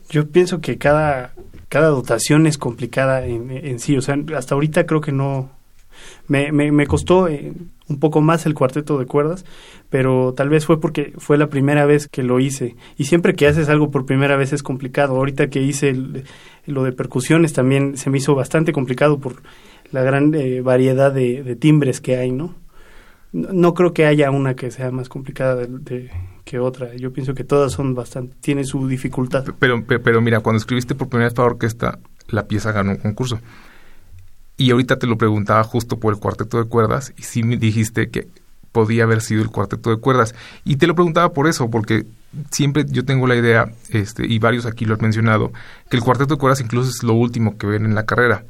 Yo 0.09 0.29
pienso 0.29 0.61
que 0.61 0.77
cada, 0.77 1.33
cada 1.69 1.87
dotación 1.87 2.47
es 2.47 2.57
complicada 2.57 3.25
en, 3.25 3.51
en 3.51 3.79
sí. 3.79 3.97
O 3.97 4.01
sea, 4.01 4.17
hasta 4.35 4.55
ahorita 4.55 4.85
creo 4.85 5.01
que 5.01 5.11
no. 5.11 5.49
Me, 6.27 6.51
me, 6.51 6.71
me 6.71 6.87
costó 6.87 7.27
eh, 7.27 7.53
un 7.87 7.99
poco 7.99 8.19
más 8.19 8.45
el 8.45 8.53
cuarteto 8.53 8.97
de 8.97 9.05
cuerdas, 9.05 9.45
pero 9.89 10.33
tal 10.33 10.49
vez 10.49 10.65
fue 10.65 10.79
porque 10.79 11.13
fue 11.17 11.37
la 11.37 11.47
primera 11.47 11.85
vez 11.85 12.07
que 12.07 12.23
lo 12.23 12.39
hice. 12.39 12.75
Y 12.97 13.05
siempre 13.05 13.35
que 13.35 13.47
haces 13.47 13.69
algo 13.69 13.91
por 13.91 14.05
primera 14.05 14.35
vez 14.35 14.51
es 14.53 14.63
complicado. 14.63 15.15
Ahorita 15.15 15.49
que 15.49 15.61
hice 15.61 15.95
lo 16.65 16.83
de 16.83 16.91
percusiones 16.91 17.53
también 17.53 17.97
se 17.97 18.09
me 18.09 18.17
hizo 18.17 18.35
bastante 18.35 18.73
complicado 18.73 19.19
por 19.19 19.41
la 19.91 20.03
gran 20.03 20.33
eh, 20.33 20.61
variedad 20.61 21.11
de, 21.11 21.43
de, 21.43 21.55
timbres 21.55 22.01
que 22.01 22.17
hay, 22.17 22.31
¿no? 22.31 22.55
¿no? 23.31 23.73
creo 23.73 23.93
que 23.93 24.05
haya 24.05 24.31
una 24.31 24.55
que 24.55 24.71
sea 24.71 24.91
más 24.91 25.09
complicada 25.09 25.55
de 25.55 26.09
que 26.45 26.59
otra. 26.59 26.95
Yo 26.95 27.11
pienso 27.11 27.33
que 27.33 27.43
todas 27.43 27.73
son 27.73 27.95
bastante, 27.95 28.35
tienen 28.39 28.65
su 28.65 28.87
dificultad. 28.87 29.43
Pero, 29.59 29.83
pero, 29.85 30.21
mira, 30.21 30.39
cuando 30.39 30.59
escribiste 30.59 30.95
por 30.95 31.09
primera 31.09 31.27
vez 31.27 31.33
para 31.33 31.47
orquesta, 31.47 31.99
la 32.29 32.47
pieza 32.47 32.71
ganó 32.71 32.91
un 32.91 32.97
concurso. 32.97 33.39
Y 34.55 34.71
ahorita 34.71 34.97
te 34.97 35.07
lo 35.07 35.17
preguntaba 35.17 35.63
justo 35.63 35.99
por 35.99 36.13
el 36.13 36.19
cuarteto 36.19 36.63
de 36.63 36.69
cuerdas 36.69 37.13
y 37.17 37.23
sí 37.23 37.43
me 37.43 37.57
dijiste 37.57 38.09
que 38.09 38.29
podía 38.71 39.03
haber 39.03 39.21
sido 39.21 39.41
el 39.41 39.49
cuarteto 39.49 39.89
de 39.89 39.97
cuerdas. 39.97 40.35
Y 40.63 40.77
te 40.77 40.87
lo 40.87 40.95
preguntaba 40.95 41.33
por 41.33 41.47
eso, 41.47 41.69
porque 41.69 42.05
siempre 42.51 42.85
yo 42.87 43.03
tengo 43.03 43.27
la 43.27 43.35
idea, 43.35 43.73
este, 43.89 44.25
y 44.25 44.39
varios 44.39 44.65
aquí 44.65 44.85
lo 44.85 44.93
han 44.93 45.01
mencionado, 45.01 45.51
que 45.89 45.97
el 45.97 46.03
cuarteto 46.03 46.35
de 46.35 46.39
cuerdas 46.39 46.61
incluso 46.61 46.89
es 46.89 47.03
lo 47.03 47.13
último 47.13 47.57
que 47.57 47.67
ven 47.67 47.85
en 47.85 47.95
la 47.95 48.05
carrera. 48.05 48.45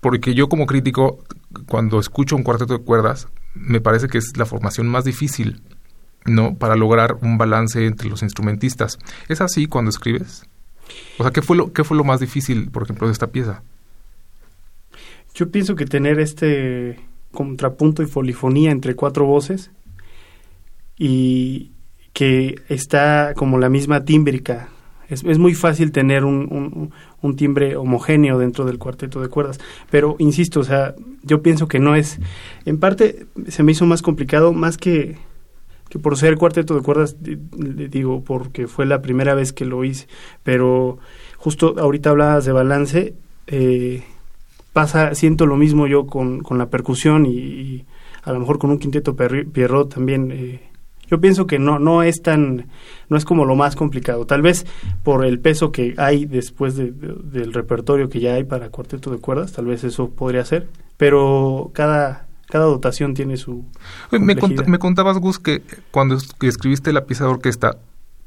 Porque 0.00 0.34
yo 0.34 0.48
como 0.48 0.66
crítico, 0.66 1.22
cuando 1.66 1.98
escucho 1.98 2.36
un 2.36 2.42
cuarteto 2.42 2.78
de 2.78 2.84
cuerdas, 2.84 3.28
me 3.54 3.80
parece 3.80 4.08
que 4.08 4.18
es 4.18 4.36
la 4.36 4.46
formación 4.46 4.88
más 4.88 5.04
difícil, 5.04 5.60
¿no? 6.26 6.54
Para 6.54 6.76
lograr 6.76 7.16
un 7.22 7.38
balance 7.38 7.86
entre 7.86 8.08
los 8.08 8.22
instrumentistas. 8.22 8.98
¿Es 9.28 9.40
así 9.40 9.66
cuando 9.66 9.90
escribes? 9.90 10.44
O 11.18 11.22
sea, 11.22 11.32
¿qué 11.32 11.42
fue 11.42 11.56
lo, 11.56 11.72
qué 11.72 11.84
fue 11.84 11.96
lo 11.96 12.04
más 12.04 12.20
difícil, 12.20 12.70
por 12.70 12.82
ejemplo, 12.82 13.06
de 13.06 13.12
esta 13.12 13.28
pieza? 13.28 13.62
Yo 15.34 15.50
pienso 15.50 15.76
que 15.76 15.86
tener 15.86 16.18
este 16.18 16.98
contrapunto 17.32 18.02
y 18.02 18.06
polifonía 18.06 18.70
entre 18.70 18.96
cuatro 18.96 19.24
voces 19.24 19.70
y 20.98 21.70
que 22.12 22.56
está 22.68 23.34
como 23.36 23.58
la 23.58 23.68
misma 23.68 24.04
tímbrica. 24.04 24.68
Es, 25.08 25.24
es 25.24 25.38
muy 25.38 25.54
fácil 25.54 25.92
tener 25.92 26.24
un, 26.24 26.92
un, 27.20 27.36
timbre 27.36 27.76
homogéneo 27.76 28.38
dentro 28.38 28.64
del 28.64 28.78
cuarteto 28.78 29.20
de 29.20 29.28
cuerdas, 29.28 29.58
pero 29.90 30.14
insisto, 30.18 30.60
o 30.60 30.64
sea, 30.64 30.94
yo 31.22 31.42
pienso 31.42 31.66
que 31.66 31.80
no 31.80 31.96
es, 31.96 32.20
en 32.64 32.78
parte 32.78 33.26
se 33.48 33.64
me 33.64 33.72
hizo 33.72 33.86
más 33.86 34.02
complicado, 34.02 34.52
más 34.52 34.76
que, 34.76 35.16
que 35.90 35.98
por 35.98 36.16
ser 36.16 36.38
cuarteto 36.38 36.74
de 36.74 36.80
cuerdas, 36.80 37.16
digo, 37.20 38.24
porque 38.24 38.66
fue 38.66 38.86
la 38.86 39.02
primera 39.02 39.34
vez 39.34 39.52
que 39.52 39.66
lo 39.66 39.84
hice, 39.84 40.06
pero 40.42 40.98
justo 41.36 41.74
ahorita 41.78 42.10
hablabas 42.10 42.46
de 42.46 42.52
balance, 42.52 43.14
eh, 43.48 44.04
pasa, 44.72 45.14
siento 45.14 45.46
lo 45.46 45.56
mismo 45.56 45.86
yo 45.86 46.06
con, 46.06 46.40
con 46.40 46.56
la 46.56 46.70
percusión 46.70 47.26
y, 47.26 47.84
a 48.22 48.32
lo 48.32 48.40
mejor 48.40 48.58
con 48.58 48.70
un 48.70 48.78
quinteto 48.78 49.16
Pierrot 49.16 49.94
también. 49.94 50.30
Eh, 50.32 50.60
yo 51.10 51.20
pienso 51.20 51.46
que 51.46 51.58
no, 51.58 51.80
no 51.80 52.04
es 52.04 52.22
tan, 52.22 52.66
no 53.08 53.16
es 53.16 53.24
como 53.24 53.44
lo 53.44 53.56
más 53.56 53.74
complicado. 53.74 54.26
Tal 54.26 54.42
vez 54.42 54.64
por 55.02 55.24
el 55.24 55.40
peso 55.40 55.72
que 55.72 55.94
hay 55.96 56.24
después 56.24 56.76
del 56.76 57.52
repertorio 57.52 58.08
que 58.08 58.20
ya 58.20 58.34
hay 58.34 58.44
para 58.44 58.68
cuarteto 58.68 59.10
de 59.10 59.18
cuerdas, 59.18 59.52
tal 59.52 59.66
vez 59.66 59.82
eso 59.82 60.10
podría 60.10 60.44
ser. 60.44 60.68
Pero 60.96 61.70
cada, 61.72 62.28
cada 62.50 62.66
dotación 62.66 63.14
tiene 63.14 63.36
su. 63.36 63.64
Me, 64.10 64.18
me, 64.18 64.78
contabas, 64.78 65.18
Gus, 65.18 65.38
que 65.38 65.62
cuando 65.90 66.18
escribiste 66.42 66.92
la 66.92 67.06
pieza 67.06 67.24
de 67.24 67.30
orquesta, 67.30 67.78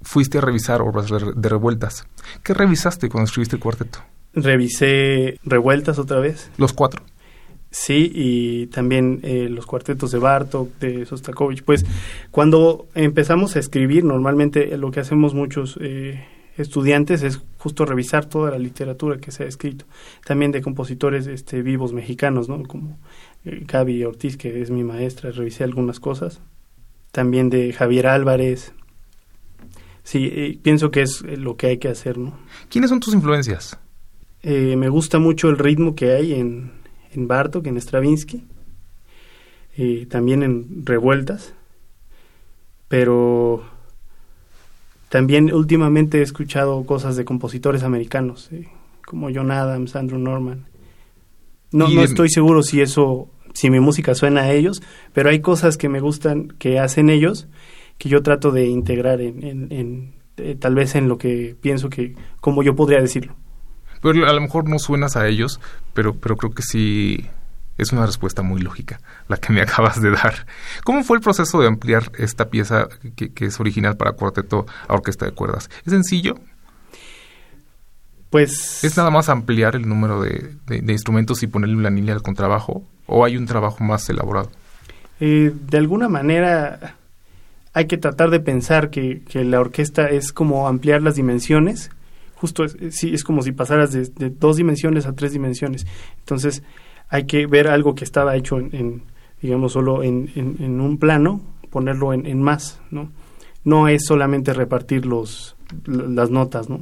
fuiste 0.01 0.37
a 0.37 0.41
revisar 0.41 0.81
obras 0.81 1.07
de 1.09 1.49
revueltas. 1.49 2.07
¿Qué 2.43 2.53
revisaste 2.53 3.09
cuando 3.09 3.25
escribiste 3.25 3.55
el 3.55 3.61
cuarteto? 3.61 3.99
Revisé 4.33 5.39
Revueltas 5.43 5.99
otra 5.99 6.19
vez. 6.19 6.49
Los 6.57 6.73
cuatro. 6.73 7.03
Sí, 7.69 8.11
y 8.13 8.67
también 8.67 9.19
eh, 9.23 9.47
los 9.49 9.65
cuartetos 9.65 10.11
de 10.11 10.19
Bartok, 10.19 10.77
de 10.79 11.05
Sostakovich. 11.05 11.63
Pues 11.63 11.85
cuando 12.29 12.87
empezamos 12.93 13.55
a 13.55 13.59
escribir, 13.59 14.03
normalmente 14.03 14.77
lo 14.77 14.91
que 14.91 14.99
hacemos 14.99 15.33
muchos 15.33 15.79
eh, 15.81 16.23
estudiantes 16.55 17.23
es 17.23 17.41
justo 17.57 17.85
revisar 17.85 18.25
toda 18.25 18.51
la 18.51 18.59
literatura 18.59 19.17
que 19.17 19.31
se 19.31 19.43
ha 19.43 19.47
escrito. 19.47 19.85
También 20.23 20.51
de 20.51 20.61
compositores 20.61 21.25
este, 21.25 21.63
vivos 21.63 21.93
mexicanos, 21.93 22.47
¿no? 22.47 22.61
Como 22.63 22.99
Gaby 23.43 24.03
Ortiz, 24.05 24.37
que 24.37 24.61
es 24.61 24.69
mi 24.69 24.83
maestra, 24.83 25.31
revisé 25.31 25.63
algunas 25.63 25.99
cosas. 25.99 26.41
También 27.11 27.49
de 27.49 27.73
Javier 27.73 28.07
Álvarez. 28.07 28.73
Sí, 30.03 30.59
pienso 30.63 30.91
que 30.91 31.01
es 31.01 31.21
lo 31.21 31.55
que 31.55 31.67
hay 31.67 31.77
que 31.77 31.87
hacer, 31.87 32.17
¿no? 32.17 32.37
¿Quiénes 32.69 32.89
son 32.89 32.99
tus 32.99 33.13
influencias? 33.13 33.77
Eh, 34.41 34.75
me 34.75 34.89
gusta 34.89 35.19
mucho 35.19 35.49
el 35.49 35.57
ritmo 35.57 35.95
que 35.95 36.11
hay 36.11 36.33
en, 36.33 36.71
en 37.13 37.27
Bartok, 37.27 37.65
en 37.67 37.77
Stravinsky, 37.79 38.43
eh, 39.77 40.05
también 40.09 40.43
en 40.43 40.85
Revueltas, 40.85 41.53
pero 42.89 43.63
también 45.07 45.53
últimamente 45.53 46.19
he 46.19 46.21
escuchado 46.21 46.85
cosas 46.85 47.15
de 47.15 47.23
compositores 47.23 47.83
americanos, 47.83 48.49
eh, 48.51 48.67
como 49.05 49.29
John 49.33 49.51
Adams, 49.51 49.95
Andrew 49.95 50.19
Norman. 50.19 50.65
No, 51.73 51.89
no 51.89 52.03
estoy 52.03 52.29
seguro 52.29 52.63
si 52.63 52.81
eso, 52.81 53.29
si 53.53 53.69
mi 53.69 53.79
música 53.79 54.15
suena 54.15 54.41
a 54.41 54.51
ellos, 54.51 54.81
pero 55.11 55.29
hay 55.29 55.41
cosas 55.41 55.77
que 55.77 55.89
me 55.89 55.99
gustan 55.99 56.49
que 56.59 56.79
hacen 56.79 57.09
ellos 57.09 57.47
que 57.97 58.09
yo 58.09 58.21
trato 58.21 58.51
de 58.51 58.65
integrar 58.67 59.21
en, 59.21 59.67
en, 59.71 60.59
tal 60.59 60.75
vez 60.75 60.95
en 60.95 61.07
lo 61.07 61.17
que 61.17 61.55
pienso 61.59 61.89
que, 61.89 62.15
como 62.39 62.63
yo 62.63 62.75
podría 62.75 62.99
decirlo. 63.01 63.35
Pero 64.01 64.27
a 64.27 64.33
lo 64.33 64.41
mejor 64.41 64.67
no 64.67 64.79
suenas 64.79 65.15
a 65.15 65.27
ellos, 65.27 65.59
pero, 65.93 66.13
pero 66.13 66.35
creo 66.35 66.53
que 66.53 66.63
sí 66.63 67.25
es 67.77 67.91
una 67.91 68.05
respuesta 68.05 68.41
muy 68.41 68.61
lógica 68.61 68.99
la 69.27 69.37
que 69.37 69.53
me 69.53 69.61
acabas 69.63 70.01
de 70.01 70.11
dar. 70.11 70.45
¿Cómo 70.83 71.03
fue 71.03 71.17
el 71.17 71.23
proceso 71.23 71.61
de 71.61 71.67
ampliar 71.67 72.11
esta 72.17 72.49
pieza 72.49 72.87
que, 73.15 73.31
es 73.45 73.59
original 73.59 73.97
para 73.97 74.13
cuarteto 74.13 74.65
a 74.87 74.93
orquesta 74.93 75.25
de 75.25 75.31
cuerdas? 75.31 75.69
¿Es 75.85 75.91
sencillo? 75.91 76.35
Pues... 78.33 78.83
¿Es 78.83 78.97
nada 78.97 79.11
más 79.11 79.29
ampliar 79.29 79.75
el 79.75 79.87
número 79.87 80.19
de, 80.19 80.55
instrumentos 80.87 81.43
y 81.43 81.47
ponerle 81.47 81.75
una 81.75 81.91
línea 81.91 82.15
al 82.15 82.23
contrabajo? 82.23 82.83
¿O 83.05 83.23
hay 83.23 83.37
un 83.37 83.45
trabajo 83.45 83.83
más 83.83 84.09
elaborado? 84.09 84.49
Eh, 85.19 85.53
de 85.69 85.77
alguna 85.77 86.09
manera 86.09 86.95
hay 87.73 87.85
que 87.85 87.99
tratar 87.99 88.31
de 88.31 88.39
pensar 88.39 88.89
que, 88.89 89.21
que 89.21 89.43
la 89.43 89.59
orquesta 89.59 90.09
es 90.09 90.33
como 90.33 90.67
ampliar 90.67 91.03
las 91.03 91.13
dimensiones 91.13 91.91
justo 92.43 92.63
es, 92.65 92.75
sí, 92.89 93.13
es 93.13 93.23
como 93.23 93.41
si 93.41 93.53
pasaras 93.53 93.93
de, 93.93 94.29
dos 94.31 94.57
dimensiones 94.57 95.05
a 95.05 95.13
tres 95.13 95.31
dimensiones. 95.31 95.85
Entonces 96.17 96.63
hay 97.07 97.25
que 97.25 97.45
ver 97.45 97.67
algo 97.67 97.93
que 97.93 98.03
estaba 98.03 98.35
hecho 98.35 98.57
en, 98.57 99.03
digamos, 99.41 99.73
solo 99.73 100.01
en, 100.03 100.29
en, 100.35 100.81
un 100.81 100.97
plano, 100.97 101.39
ponerlo 101.69 102.13
en, 102.13 102.41
más, 102.41 102.81
¿no? 102.91 103.11
No 103.63 103.87
es 103.87 104.05
solamente 104.05 104.53
repartir 104.53 105.05
los, 105.05 105.55
las 105.85 106.31
notas, 106.31 106.67
¿no? 106.67 106.81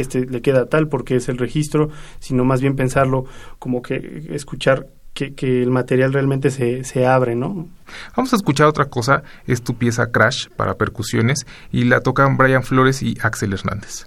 Este 0.00 0.26
le 0.26 0.40
queda 0.42 0.66
tal 0.66 0.88
porque 0.88 1.16
es 1.16 1.28
el 1.28 1.38
registro, 1.38 1.90
sino 2.20 2.44
más 2.44 2.60
bien 2.60 2.76
pensarlo 2.76 3.24
como 3.58 3.82
que 3.82 4.28
escuchar 4.30 4.86
que, 5.14 5.34
que, 5.34 5.62
el 5.62 5.70
material 5.70 6.12
realmente 6.12 6.50
se, 6.50 6.84
se, 6.84 7.06
abre, 7.06 7.34
¿no? 7.34 7.68
Vamos 8.16 8.32
a 8.32 8.36
escuchar 8.36 8.68
otra 8.68 8.84
cosa, 8.84 9.24
es 9.46 9.62
tu 9.62 9.74
pieza 9.74 10.12
Crash 10.12 10.46
para 10.56 10.74
percusiones 10.74 11.44
y 11.72 11.84
la 11.84 12.00
tocan 12.00 12.36
Brian 12.36 12.62
Flores 12.62 13.02
y 13.02 13.16
Axel 13.20 13.52
Hernández. 13.52 14.06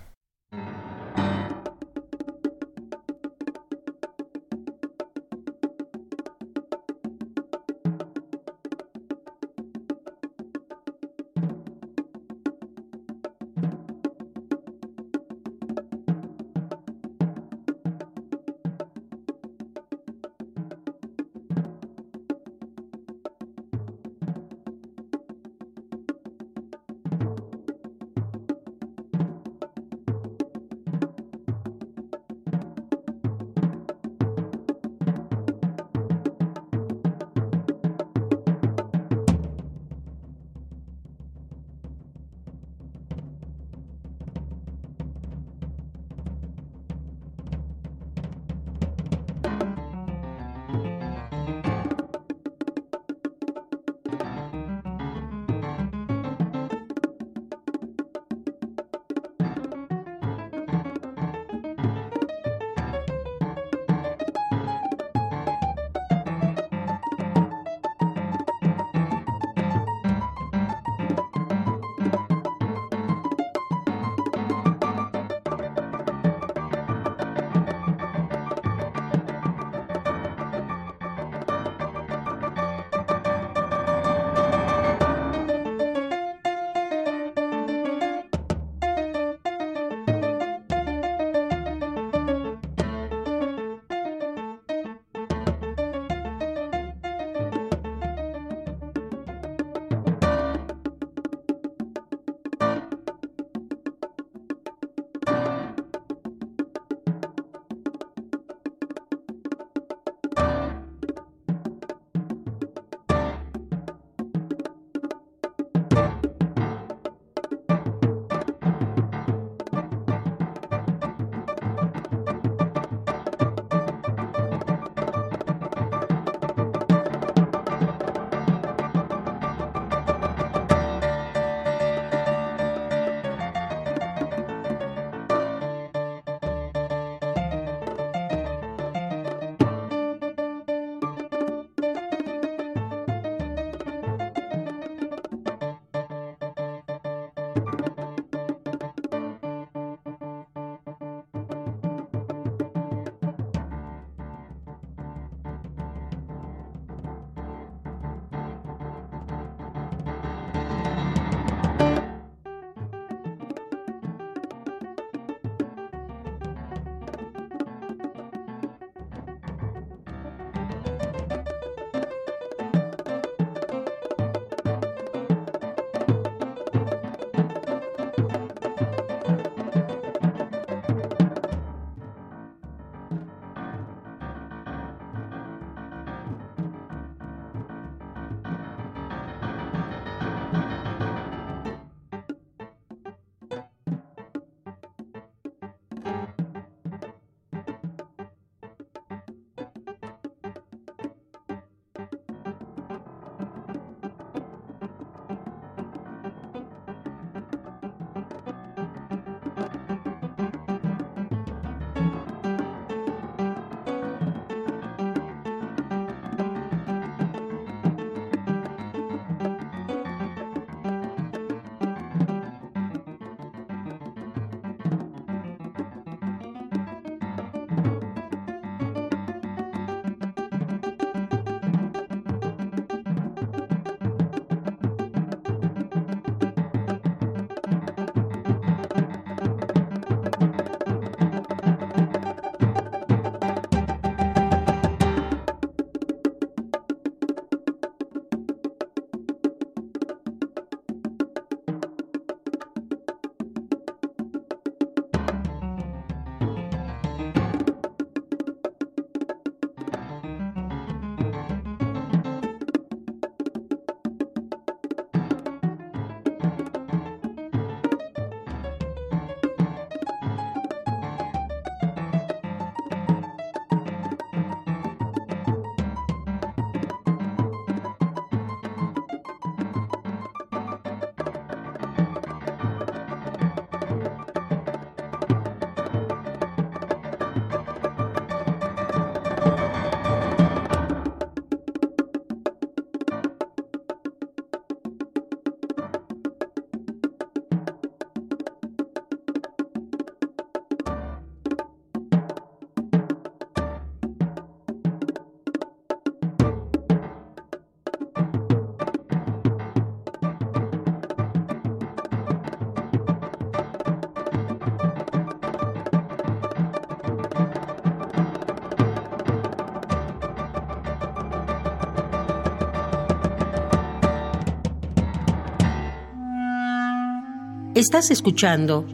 Estás 327.81 328.11
escuchando 328.11 328.85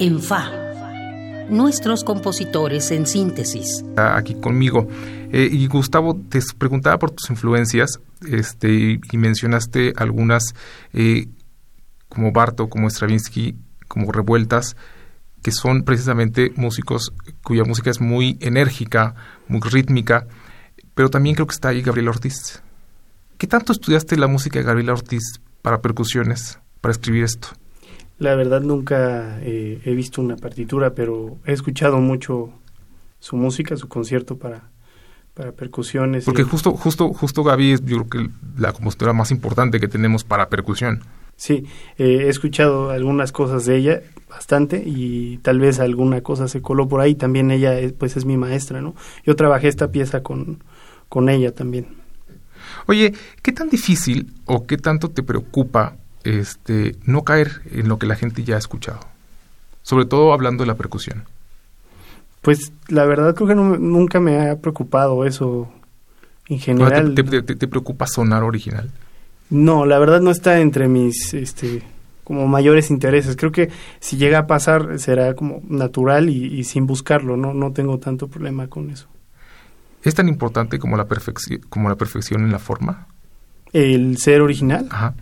En 0.00 0.20
Fa, 0.20 0.50
nuestros 1.50 2.02
compositores 2.02 2.90
en 2.90 3.06
síntesis. 3.06 3.84
Aquí 3.96 4.34
conmigo. 4.34 4.88
Eh, 5.30 5.48
y 5.52 5.68
Gustavo, 5.68 6.20
te 6.28 6.40
preguntaba 6.58 6.98
por 6.98 7.12
tus 7.12 7.30
influencias 7.30 8.00
este, 8.28 8.98
y, 9.12 9.16
mencionaste 9.16 9.92
algunas 9.94 10.52
eh, 10.92 11.28
como 12.08 12.32
Barto, 12.32 12.68
como 12.68 12.90
Stravinsky, 12.90 13.54
como 13.86 14.10
Revueltas, 14.10 14.76
que 15.40 15.52
son 15.52 15.84
precisamente 15.84 16.50
músicos 16.56 17.12
cuya 17.44 17.62
música 17.62 17.90
es 17.90 18.00
muy 18.00 18.36
enérgica, 18.40 19.14
muy 19.46 19.60
rítmica, 19.60 20.26
pero 20.96 21.08
también 21.08 21.36
creo 21.36 21.46
que 21.46 21.54
está 21.54 21.68
ahí 21.68 21.82
Gabriel 21.82 22.08
Ortiz. 22.08 22.64
¿Qué 23.38 23.46
tanto 23.46 23.70
estudiaste 23.70 24.16
la 24.16 24.26
música 24.26 24.58
de 24.58 24.64
Gabriel 24.64 24.90
Ortiz 24.90 25.40
para 25.62 25.80
percusiones, 25.80 26.58
para 26.80 26.90
escribir 26.90 27.22
esto? 27.22 27.50
La 28.24 28.34
verdad 28.36 28.62
nunca 28.62 29.38
eh, 29.42 29.82
he 29.84 29.94
visto 29.94 30.22
una 30.22 30.36
partitura, 30.36 30.94
pero 30.94 31.36
he 31.44 31.52
escuchado 31.52 31.98
mucho 31.98 32.54
su 33.18 33.36
música, 33.36 33.76
su 33.76 33.86
concierto 33.86 34.38
para, 34.38 34.70
para 35.34 35.52
percusiones. 35.52 36.24
Porque 36.24 36.42
justo, 36.42 36.72
justo, 36.72 37.12
justo 37.12 37.44
Gaby 37.44 37.72
es 37.72 37.84
yo 37.84 38.06
creo 38.06 38.24
que 38.24 38.30
la 38.56 38.72
compositora 38.72 39.12
más 39.12 39.30
importante 39.30 39.78
que 39.78 39.88
tenemos 39.88 40.24
para 40.24 40.48
percusión. 40.48 41.00
Sí, 41.36 41.66
eh, 41.98 42.22
he 42.24 42.28
escuchado 42.30 42.88
algunas 42.88 43.30
cosas 43.30 43.66
de 43.66 43.76
ella, 43.76 44.00
bastante, 44.30 44.82
y 44.86 45.36
tal 45.42 45.60
vez 45.60 45.78
alguna 45.78 46.22
cosa 46.22 46.48
se 46.48 46.62
coló 46.62 46.88
por 46.88 47.02
ahí. 47.02 47.16
También 47.16 47.50
ella 47.50 47.74
pues 47.98 48.16
es 48.16 48.24
mi 48.24 48.38
maestra, 48.38 48.80
¿no? 48.80 48.94
Yo 49.26 49.36
trabajé 49.36 49.68
esta 49.68 49.92
pieza 49.92 50.22
con, 50.22 50.64
con 51.10 51.28
ella 51.28 51.52
también. 51.54 51.88
Oye, 52.86 53.12
¿qué 53.42 53.52
tan 53.52 53.68
difícil 53.68 54.32
o 54.46 54.66
qué 54.66 54.78
tanto 54.78 55.10
te 55.10 55.22
preocupa 55.22 55.98
este, 56.24 56.96
no 57.04 57.22
caer 57.22 57.62
en 57.70 57.88
lo 57.88 57.98
que 57.98 58.06
la 58.06 58.16
gente 58.16 58.44
ya 58.44 58.56
ha 58.56 58.58
escuchado? 58.58 59.00
Sobre 59.82 60.06
todo 60.06 60.32
hablando 60.32 60.62
de 60.62 60.68
la 60.68 60.74
percusión. 60.74 61.24
Pues 62.40 62.72
la 62.88 63.04
verdad 63.04 63.34
creo 63.34 63.48
que 63.48 63.54
nunca 63.54 64.20
me 64.20 64.48
ha 64.48 64.56
preocupado 64.56 65.24
eso 65.24 65.72
en 66.48 66.58
general. 66.58 67.14
¿Te, 67.14 67.68
preocupa 67.68 68.06
sonar 68.06 68.42
original? 68.42 68.90
No, 69.48 69.86
la 69.86 69.98
verdad 69.98 70.20
no 70.20 70.30
está 70.30 70.60
entre 70.60 70.88
mis 70.88 71.32
este, 71.32 71.82
como 72.22 72.46
mayores 72.46 72.90
intereses. 72.90 73.36
Creo 73.36 73.52
que 73.52 73.70
si 74.00 74.16
llega 74.16 74.40
a 74.40 74.46
pasar 74.46 74.98
será 74.98 75.34
como 75.34 75.62
natural 75.68 76.28
y, 76.28 76.46
y 76.46 76.64
sin 76.64 76.86
buscarlo, 76.86 77.36
¿no? 77.36 77.54
No 77.54 77.72
tengo 77.72 77.98
tanto 77.98 78.28
problema 78.28 78.68
con 78.68 78.90
eso. 78.90 79.08
¿Es 80.04 80.14
tan 80.14 80.28
importante 80.28 80.78
como 80.78 80.98
la, 80.98 81.06
perfección, 81.06 81.60
como 81.70 81.88
la 81.88 81.96
perfección 81.96 82.42
en 82.44 82.52
la 82.52 82.58
forma? 82.58 83.06
¿El 83.72 84.18
ser 84.18 84.42
original? 84.42 84.86
Ajá. 84.90 85.14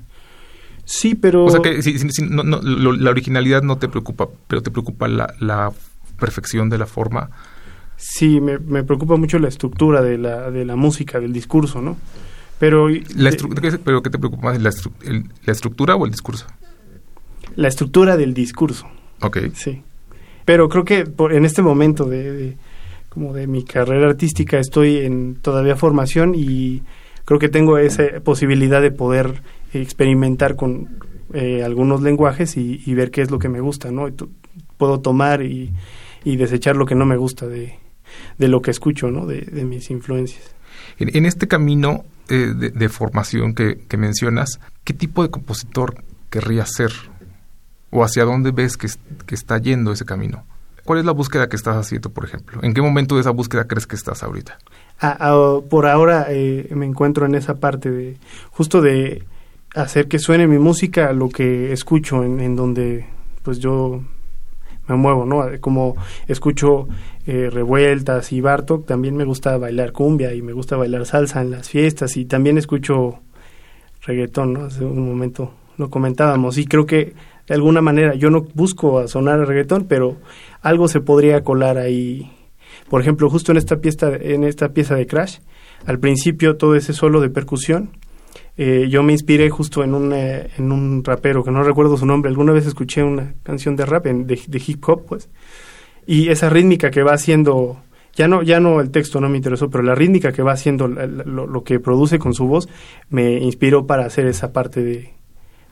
Sí, 0.85 1.14
pero... 1.14 1.45
O 1.45 1.51
sea 1.51 1.61
que 1.61 1.81
la 2.29 3.11
originalidad 3.11 3.62
no 3.62 3.79
te 3.79 3.88
preocupa, 3.88 4.29
pero 4.47 4.62
te 4.62 4.71
preocupa 4.71 5.09
la, 5.09 5.73
perfección 6.18 6.71
de 6.71 6.79
la 6.79 6.87
forma. 6.87 7.31
Sí, 7.97 8.40
me, 8.40 8.59
preocupa 8.85 9.16
mucho 9.16 9.38
la 9.38 9.49
estructura 9.49 10.03
de 10.03 10.18
la, 10.18 10.51
de 10.51 10.64
la 10.64 10.77
música, 10.77 11.21
del 11.21 11.33
discurso, 11.33 11.81
¿no? 11.81 11.97
Pero... 12.59 12.88
La 12.88 13.31
¿Pero 13.85 14.03
qué 14.03 14.11
te 14.11 14.18
preocupa 14.18 14.53
más, 14.53 14.62
la, 14.62 14.71
la 15.45 15.53
estructura 15.53 15.97
o 15.97 16.05
el 16.05 16.11
discurso? 16.11 16.47
La 17.57 17.68
estructura 17.68 18.16
del 18.16 18.35
discurso. 18.35 18.87
Ok. 19.21 19.38
Sí. 19.55 19.83
Pero 20.45 20.68
creo 20.68 20.85
que 20.85 21.07
por, 21.07 21.33
en 21.33 21.45
este 21.45 21.62
momento 21.62 22.05
de 22.05 22.57
como 23.12 23.35
de 23.35 23.47
mi 23.47 23.62
carrera 23.62 24.09
artística 24.09 24.59
estoy 24.59 24.99
en 24.99 25.35
todavía 25.35 25.77
formación 25.77 26.35
y 26.35 26.83
creo 27.24 27.38
que 27.38 27.48
tengo 27.48 27.78
esa 27.78 28.04
posibilidad 28.24 28.82
de 28.82 28.90
poder 28.90 29.42
experimentar 29.72 30.56
con 30.56 30.98
eh, 31.32 31.62
algunos 31.62 32.02
lenguajes 32.02 32.56
y, 32.56 32.94
ver 32.94 33.11
qué 33.11 33.22
es 33.22 33.30
lo 33.30 33.38
que 33.38 33.48
me 33.48 33.61
gusta, 33.61 33.90
¿no? 33.90 34.08
puedo 34.76 35.00
tomar 35.00 35.42
y, 35.42 35.72
desechar 36.24 36.76
lo 36.76 36.87
que 36.87 36.94
no 36.94 37.06
me 37.06 37.16
gusta 37.16 37.46
de, 37.46 37.78
lo 38.38 38.61
que 38.62 38.70
escucho, 38.70 39.11
¿no? 39.11 39.26
De, 39.26 39.64
mis 39.64 39.90
influencias. 39.90 40.54
En, 40.98 41.26
este 41.26 41.48
camino 41.48 42.04
eh, 42.28 42.52
de, 42.54 42.88
formación 42.88 43.54
que, 43.54 43.78
mencionas, 43.96 44.61
¿qué 44.85 44.92
tipo 44.92 45.22
de 45.22 45.30
compositor 45.30 46.02
querrías 46.30 46.70
ser? 46.72 46.92
¿O 47.90 48.04
hacia 48.04 48.24
dónde 48.24 48.52
ves 48.52 48.76
que 48.76 48.88
está 49.35 49.58
yendo 49.58 49.92
ese 49.92 50.04
camino? 50.04 50.44
¿Cuál 50.85 50.98
es 50.98 51.04
la 51.04 51.12
búsqueda 51.12 51.48
que 51.48 51.56
estás 51.56 51.76
haciendo, 51.76 52.11
por 52.11 52.24
ejemplo? 52.24 52.61
¿En 52.62 52.74
qué 52.74 52.82
momento 52.82 53.14
de 53.14 53.20
esa 53.20 53.30
búsqueda 53.30 53.66
crees 53.66 53.87
que 53.87 53.94
estás 53.94 54.22
ahorita? 54.22 54.58
Ah, 55.04 55.16
ah, 55.18 55.60
por 55.68 55.86
ahora 55.86 56.26
eh, 56.28 56.68
me 56.76 56.86
encuentro 56.86 57.26
en 57.26 57.34
esa 57.34 57.58
parte 57.58 57.90
de 57.90 58.18
justo 58.52 58.80
de 58.80 59.24
hacer 59.74 60.06
que 60.06 60.20
suene 60.20 60.46
mi 60.46 60.58
música 60.58 61.12
lo 61.12 61.28
que 61.28 61.72
escucho 61.72 62.22
en, 62.22 62.54
donde 62.54 63.06
pues 63.42 63.58
yo 63.58 64.00
me 64.86 64.94
muevo, 64.94 65.26
¿no? 65.26 65.42
Como 65.60 65.96
escucho 66.28 66.86
eh, 67.26 67.50
revueltas 67.50 68.30
y 68.32 68.40
Bartok, 68.40 68.86
también 68.86 69.16
me 69.16 69.24
gusta 69.24 69.56
bailar 69.56 69.90
cumbia 69.90 70.34
y 70.34 70.40
me 70.40 70.52
gusta 70.52 70.76
bailar 70.76 71.04
salsa 71.04 71.40
en 71.40 71.50
las 71.50 71.68
fiestas 71.68 72.16
y 72.16 72.24
también 72.24 72.56
escucho 72.56 73.18
reggaetón, 74.06 74.52
¿no? 74.52 74.64
Hace 74.66 74.84
un 74.84 75.04
momento 75.04 75.52
lo 75.78 75.90
comentábamos 75.90 76.58
y 76.58 76.64
creo 76.64 76.86
que 76.86 77.14
de 77.48 77.54
alguna 77.54 77.80
manera 77.80 78.14
yo 78.14 78.30
no 78.30 78.42
busco 78.54 79.00
a 79.00 79.08
sonar 79.08 79.40
el 79.40 79.48
reggaetón, 79.48 79.86
pero 79.88 80.18
algo 80.60 80.86
se 80.86 81.00
podría 81.00 81.42
colar 81.42 81.76
ahí. 81.76 82.30
Por 82.92 83.00
ejemplo, 83.00 83.31
justo 83.31 83.52
en 83.52 83.57
esta 83.57 83.81
pieza, 83.81 84.11
en 84.20 84.44
esta 84.44 84.74
pieza 84.74 84.94
de 84.94 85.07
Crash, 85.07 85.38
al 85.87 85.98
principio 85.98 86.59
todo 86.59 86.74
ese 86.74 86.92
solo 86.92 87.22
de 87.22 87.31
percusión, 87.31 87.88
eh, 88.59 88.87
yo 88.90 89.02
me 89.02 89.12
inspiré 89.12 89.48
justo 89.48 89.83
en 89.83 89.94
un, 89.94 90.12
eh, 90.12 90.50
en 90.59 90.70
un 90.70 91.02
rapero 91.02 91.42
que 91.42 91.50
no 91.50 91.62
recuerdo 91.62 91.96
su 91.96 92.05
nombre. 92.05 92.28
Alguna 92.28 92.52
vez 92.52 92.66
escuché 92.66 93.02
una 93.02 93.33
canción 93.44 93.76
de 93.76 93.87
rap, 93.87 94.05
de, 94.05 94.38
de 94.46 94.62
hip 94.66 94.87
hop, 94.87 95.07
pues, 95.07 95.31
y 96.07 96.28
esa 96.28 96.50
rítmica 96.50 96.90
que 96.90 97.02
va 97.02 97.14
haciendo 97.14 97.81
ya 98.14 98.28
no 98.28 98.42
ya 98.42 98.61
no 98.61 98.83
el 98.83 98.90
texto 98.90 99.22
no 99.22 99.31
me 99.31 99.38
interesó 99.38 99.70
pero 99.70 99.83
la 99.83 99.94
rítmica 99.94 100.31
que 100.31 100.42
va 100.42 100.52
haciendo 100.52 100.87
lo, 100.87 101.46
lo, 101.46 101.64
que 101.64 101.81
produce 101.81 102.18
con 102.18 102.35
su 102.35 102.46
voz 102.46 102.68
me 103.09 103.38
inspiró 103.38 103.87
para 103.87 104.05
hacer 104.05 104.26
esa 104.26 104.52
parte 104.52 104.83
de, 104.83 105.14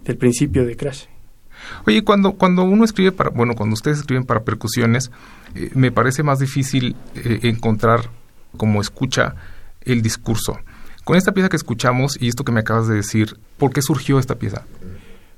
del 0.04 0.16
principio 0.16 0.64
de 0.64 0.74
Crash 0.74 1.04
Oye, 1.87 2.03
cuando, 2.03 2.33
cuando 2.33 2.64
uno 2.64 2.85
escribe 2.85 3.12
para, 3.12 3.31
bueno, 3.31 3.55
cuando 3.55 3.75
ustedes 3.75 3.99
escriben 3.99 4.25
para 4.25 4.40
percusiones, 4.40 5.11
eh, 5.55 5.70
me 5.75 5.90
parece 5.90 6.23
más 6.23 6.38
difícil 6.38 6.96
eh, 7.14 7.40
encontrar 7.42 8.11
como 8.57 8.81
escucha 8.81 9.35
el 9.83 10.03
discurso. 10.03 10.59
Con 11.05 11.16
esta 11.16 11.33
pieza 11.33 11.49
que 11.49 11.57
escuchamos 11.57 12.20
y 12.20 12.29
esto 12.29 12.44
que 12.44 12.53
me 12.53 12.61
acabas 12.61 12.88
de 12.88 12.96
decir, 12.96 13.37
¿por 13.59 13.73
qué 13.73 13.83
surgió 13.83 14.18
esta 14.18 14.37
pieza? 14.37 14.64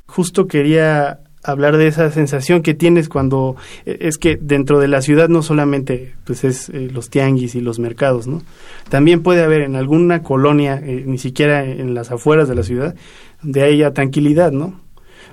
Justo 0.07 0.47
quería 0.47 1.21
hablar 1.45 1.77
de 1.77 1.89
esa 1.89 2.11
sensación 2.11 2.63
que 2.63 2.75
tienes 2.75 3.09
cuando 3.09 3.57
eh, 3.85 3.99
es 4.01 4.19
que 4.19 4.39
dentro 4.41 4.79
de 4.79 4.89
la 4.89 5.03
ciudad 5.03 5.29
no 5.29 5.43
solamente 5.43 6.15
pues 6.25 6.45
es 6.45 6.69
los 6.69 7.11
tianguis 7.11 7.55
y 7.55 7.61
los 7.61 7.79
mercados, 7.79 8.27
¿no? 8.27 8.43
También 8.89 9.23
puede 9.23 9.43
haber 9.43 9.63
en 9.63 9.77
alguna 9.77 10.23
colonia, 10.23 10.81
ni 10.81 11.19
siquiera 11.19 11.65
en 11.65 11.95
las 11.95 12.11
afueras 12.11 12.49
de 12.49 12.55
la 12.55 12.63
ciudad, 12.63 12.95
donde 13.43 13.63
haya 13.63 13.93
tranquilidad, 13.93 14.53
¿no? 14.53 14.81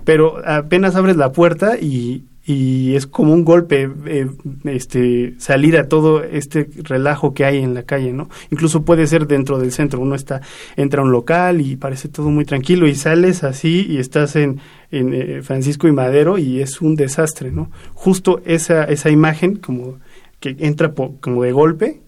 Pero 0.09 0.41
apenas 0.43 0.95
abres 0.95 1.17
la 1.17 1.31
puerta 1.31 1.77
y, 1.79 2.23
y 2.43 2.95
es 2.95 3.05
como 3.05 3.31
un 3.31 3.45
golpe 3.45 3.87
eh, 4.07 4.27
este 4.63 5.35
salir 5.37 5.77
a 5.77 5.87
todo 5.87 6.23
este 6.23 6.67
relajo 6.77 7.35
que 7.35 7.45
hay 7.45 7.59
en 7.59 7.75
la 7.75 7.83
calle 7.83 8.11
no 8.11 8.27
incluso 8.49 8.81
puede 8.81 9.05
ser 9.05 9.27
dentro 9.27 9.59
del 9.59 9.71
centro 9.71 9.99
uno 9.99 10.15
está 10.15 10.41
entra 10.77 11.03
a 11.03 11.05
un 11.05 11.11
local 11.11 11.61
y 11.61 11.75
parece 11.75 12.07
todo 12.07 12.31
muy 12.31 12.43
tranquilo 12.43 12.87
y 12.87 12.95
sales 12.95 13.43
así 13.43 13.85
y 13.87 13.99
estás 13.99 14.35
en, 14.35 14.61
eh, 14.89 15.41
Francisco 15.43 15.87
y 15.87 15.91
Madero 15.91 16.39
y 16.39 16.59
es 16.59 16.81
un 16.81 16.95
desastre 16.95 17.51
no 17.51 17.69
justo 17.93 18.41
esa 18.45 18.85
esa 18.85 19.11
imagen 19.11 19.57
como 19.57 19.99
que 20.39 20.55
entra 20.57 20.91
como 20.91 21.43
de 21.43 21.51
golpe 21.51 21.99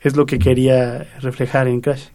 es 0.00 0.16
lo 0.16 0.26
que 0.26 0.40
quería 0.40 1.06
reflejar 1.20 1.68
en 1.68 1.82
Crash 1.82 2.08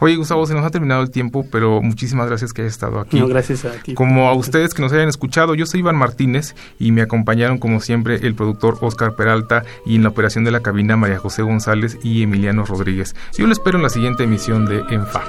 Oye, 0.00 0.14
Gustavo, 0.16 0.46
se 0.46 0.54
nos 0.54 0.64
ha 0.64 0.70
terminado 0.70 1.02
el 1.02 1.10
tiempo, 1.10 1.44
pero 1.50 1.82
muchísimas 1.82 2.28
gracias 2.28 2.52
que 2.52 2.62
hayas 2.62 2.74
estado 2.74 3.00
aquí. 3.00 3.18
No, 3.18 3.26
gracias 3.26 3.64
a 3.64 3.72
ti. 3.72 3.94
Como 3.94 4.28
a 4.28 4.34
ustedes 4.34 4.72
que 4.74 4.82
nos 4.82 4.92
hayan 4.92 5.08
escuchado, 5.08 5.54
yo 5.54 5.66
soy 5.66 5.80
Iván 5.80 5.96
Martínez 5.96 6.54
y 6.78 6.92
me 6.92 7.02
acompañaron, 7.02 7.58
como 7.58 7.80
siempre, 7.80 8.14
el 8.16 8.34
productor 8.34 8.78
Oscar 8.80 9.16
Peralta 9.16 9.64
y 9.84 9.96
en 9.96 10.04
la 10.04 10.10
operación 10.10 10.44
de 10.44 10.52
la 10.52 10.60
cabina 10.60 10.96
María 10.96 11.18
José 11.18 11.42
González 11.42 11.98
y 12.02 12.22
Emiliano 12.22 12.64
Rodríguez. 12.64 13.16
Yo 13.36 13.46
lo 13.46 13.52
espero 13.52 13.78
en 13.78 13.82
la 13.82 13.90
siguiente 13.90 14.22
emisión 14.22 14.66
de 14.66 14.84
ENFA. 14.88 15.24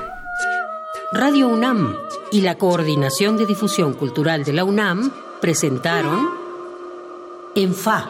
Radio 1.13 1.47
UNAM 1.47 1.95
y 2.31 2.41
la 2.41 2.55
Coordinación 2.55 3.37
de 3.37 3.47
Difusión 3.47 3.93
Cultural 3.93 4.43
de 4.43 4.53
la 4.53 4.63
UNAM 4.63 5.11
presentaron 5.41 6.29
ENFA, 7.55 8.07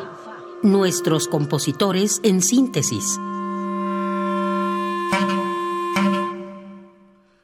nuestros 0.62 1.30
compositores 1.30 2.20
en 2.24 2.42
síntesis 2.42 3.18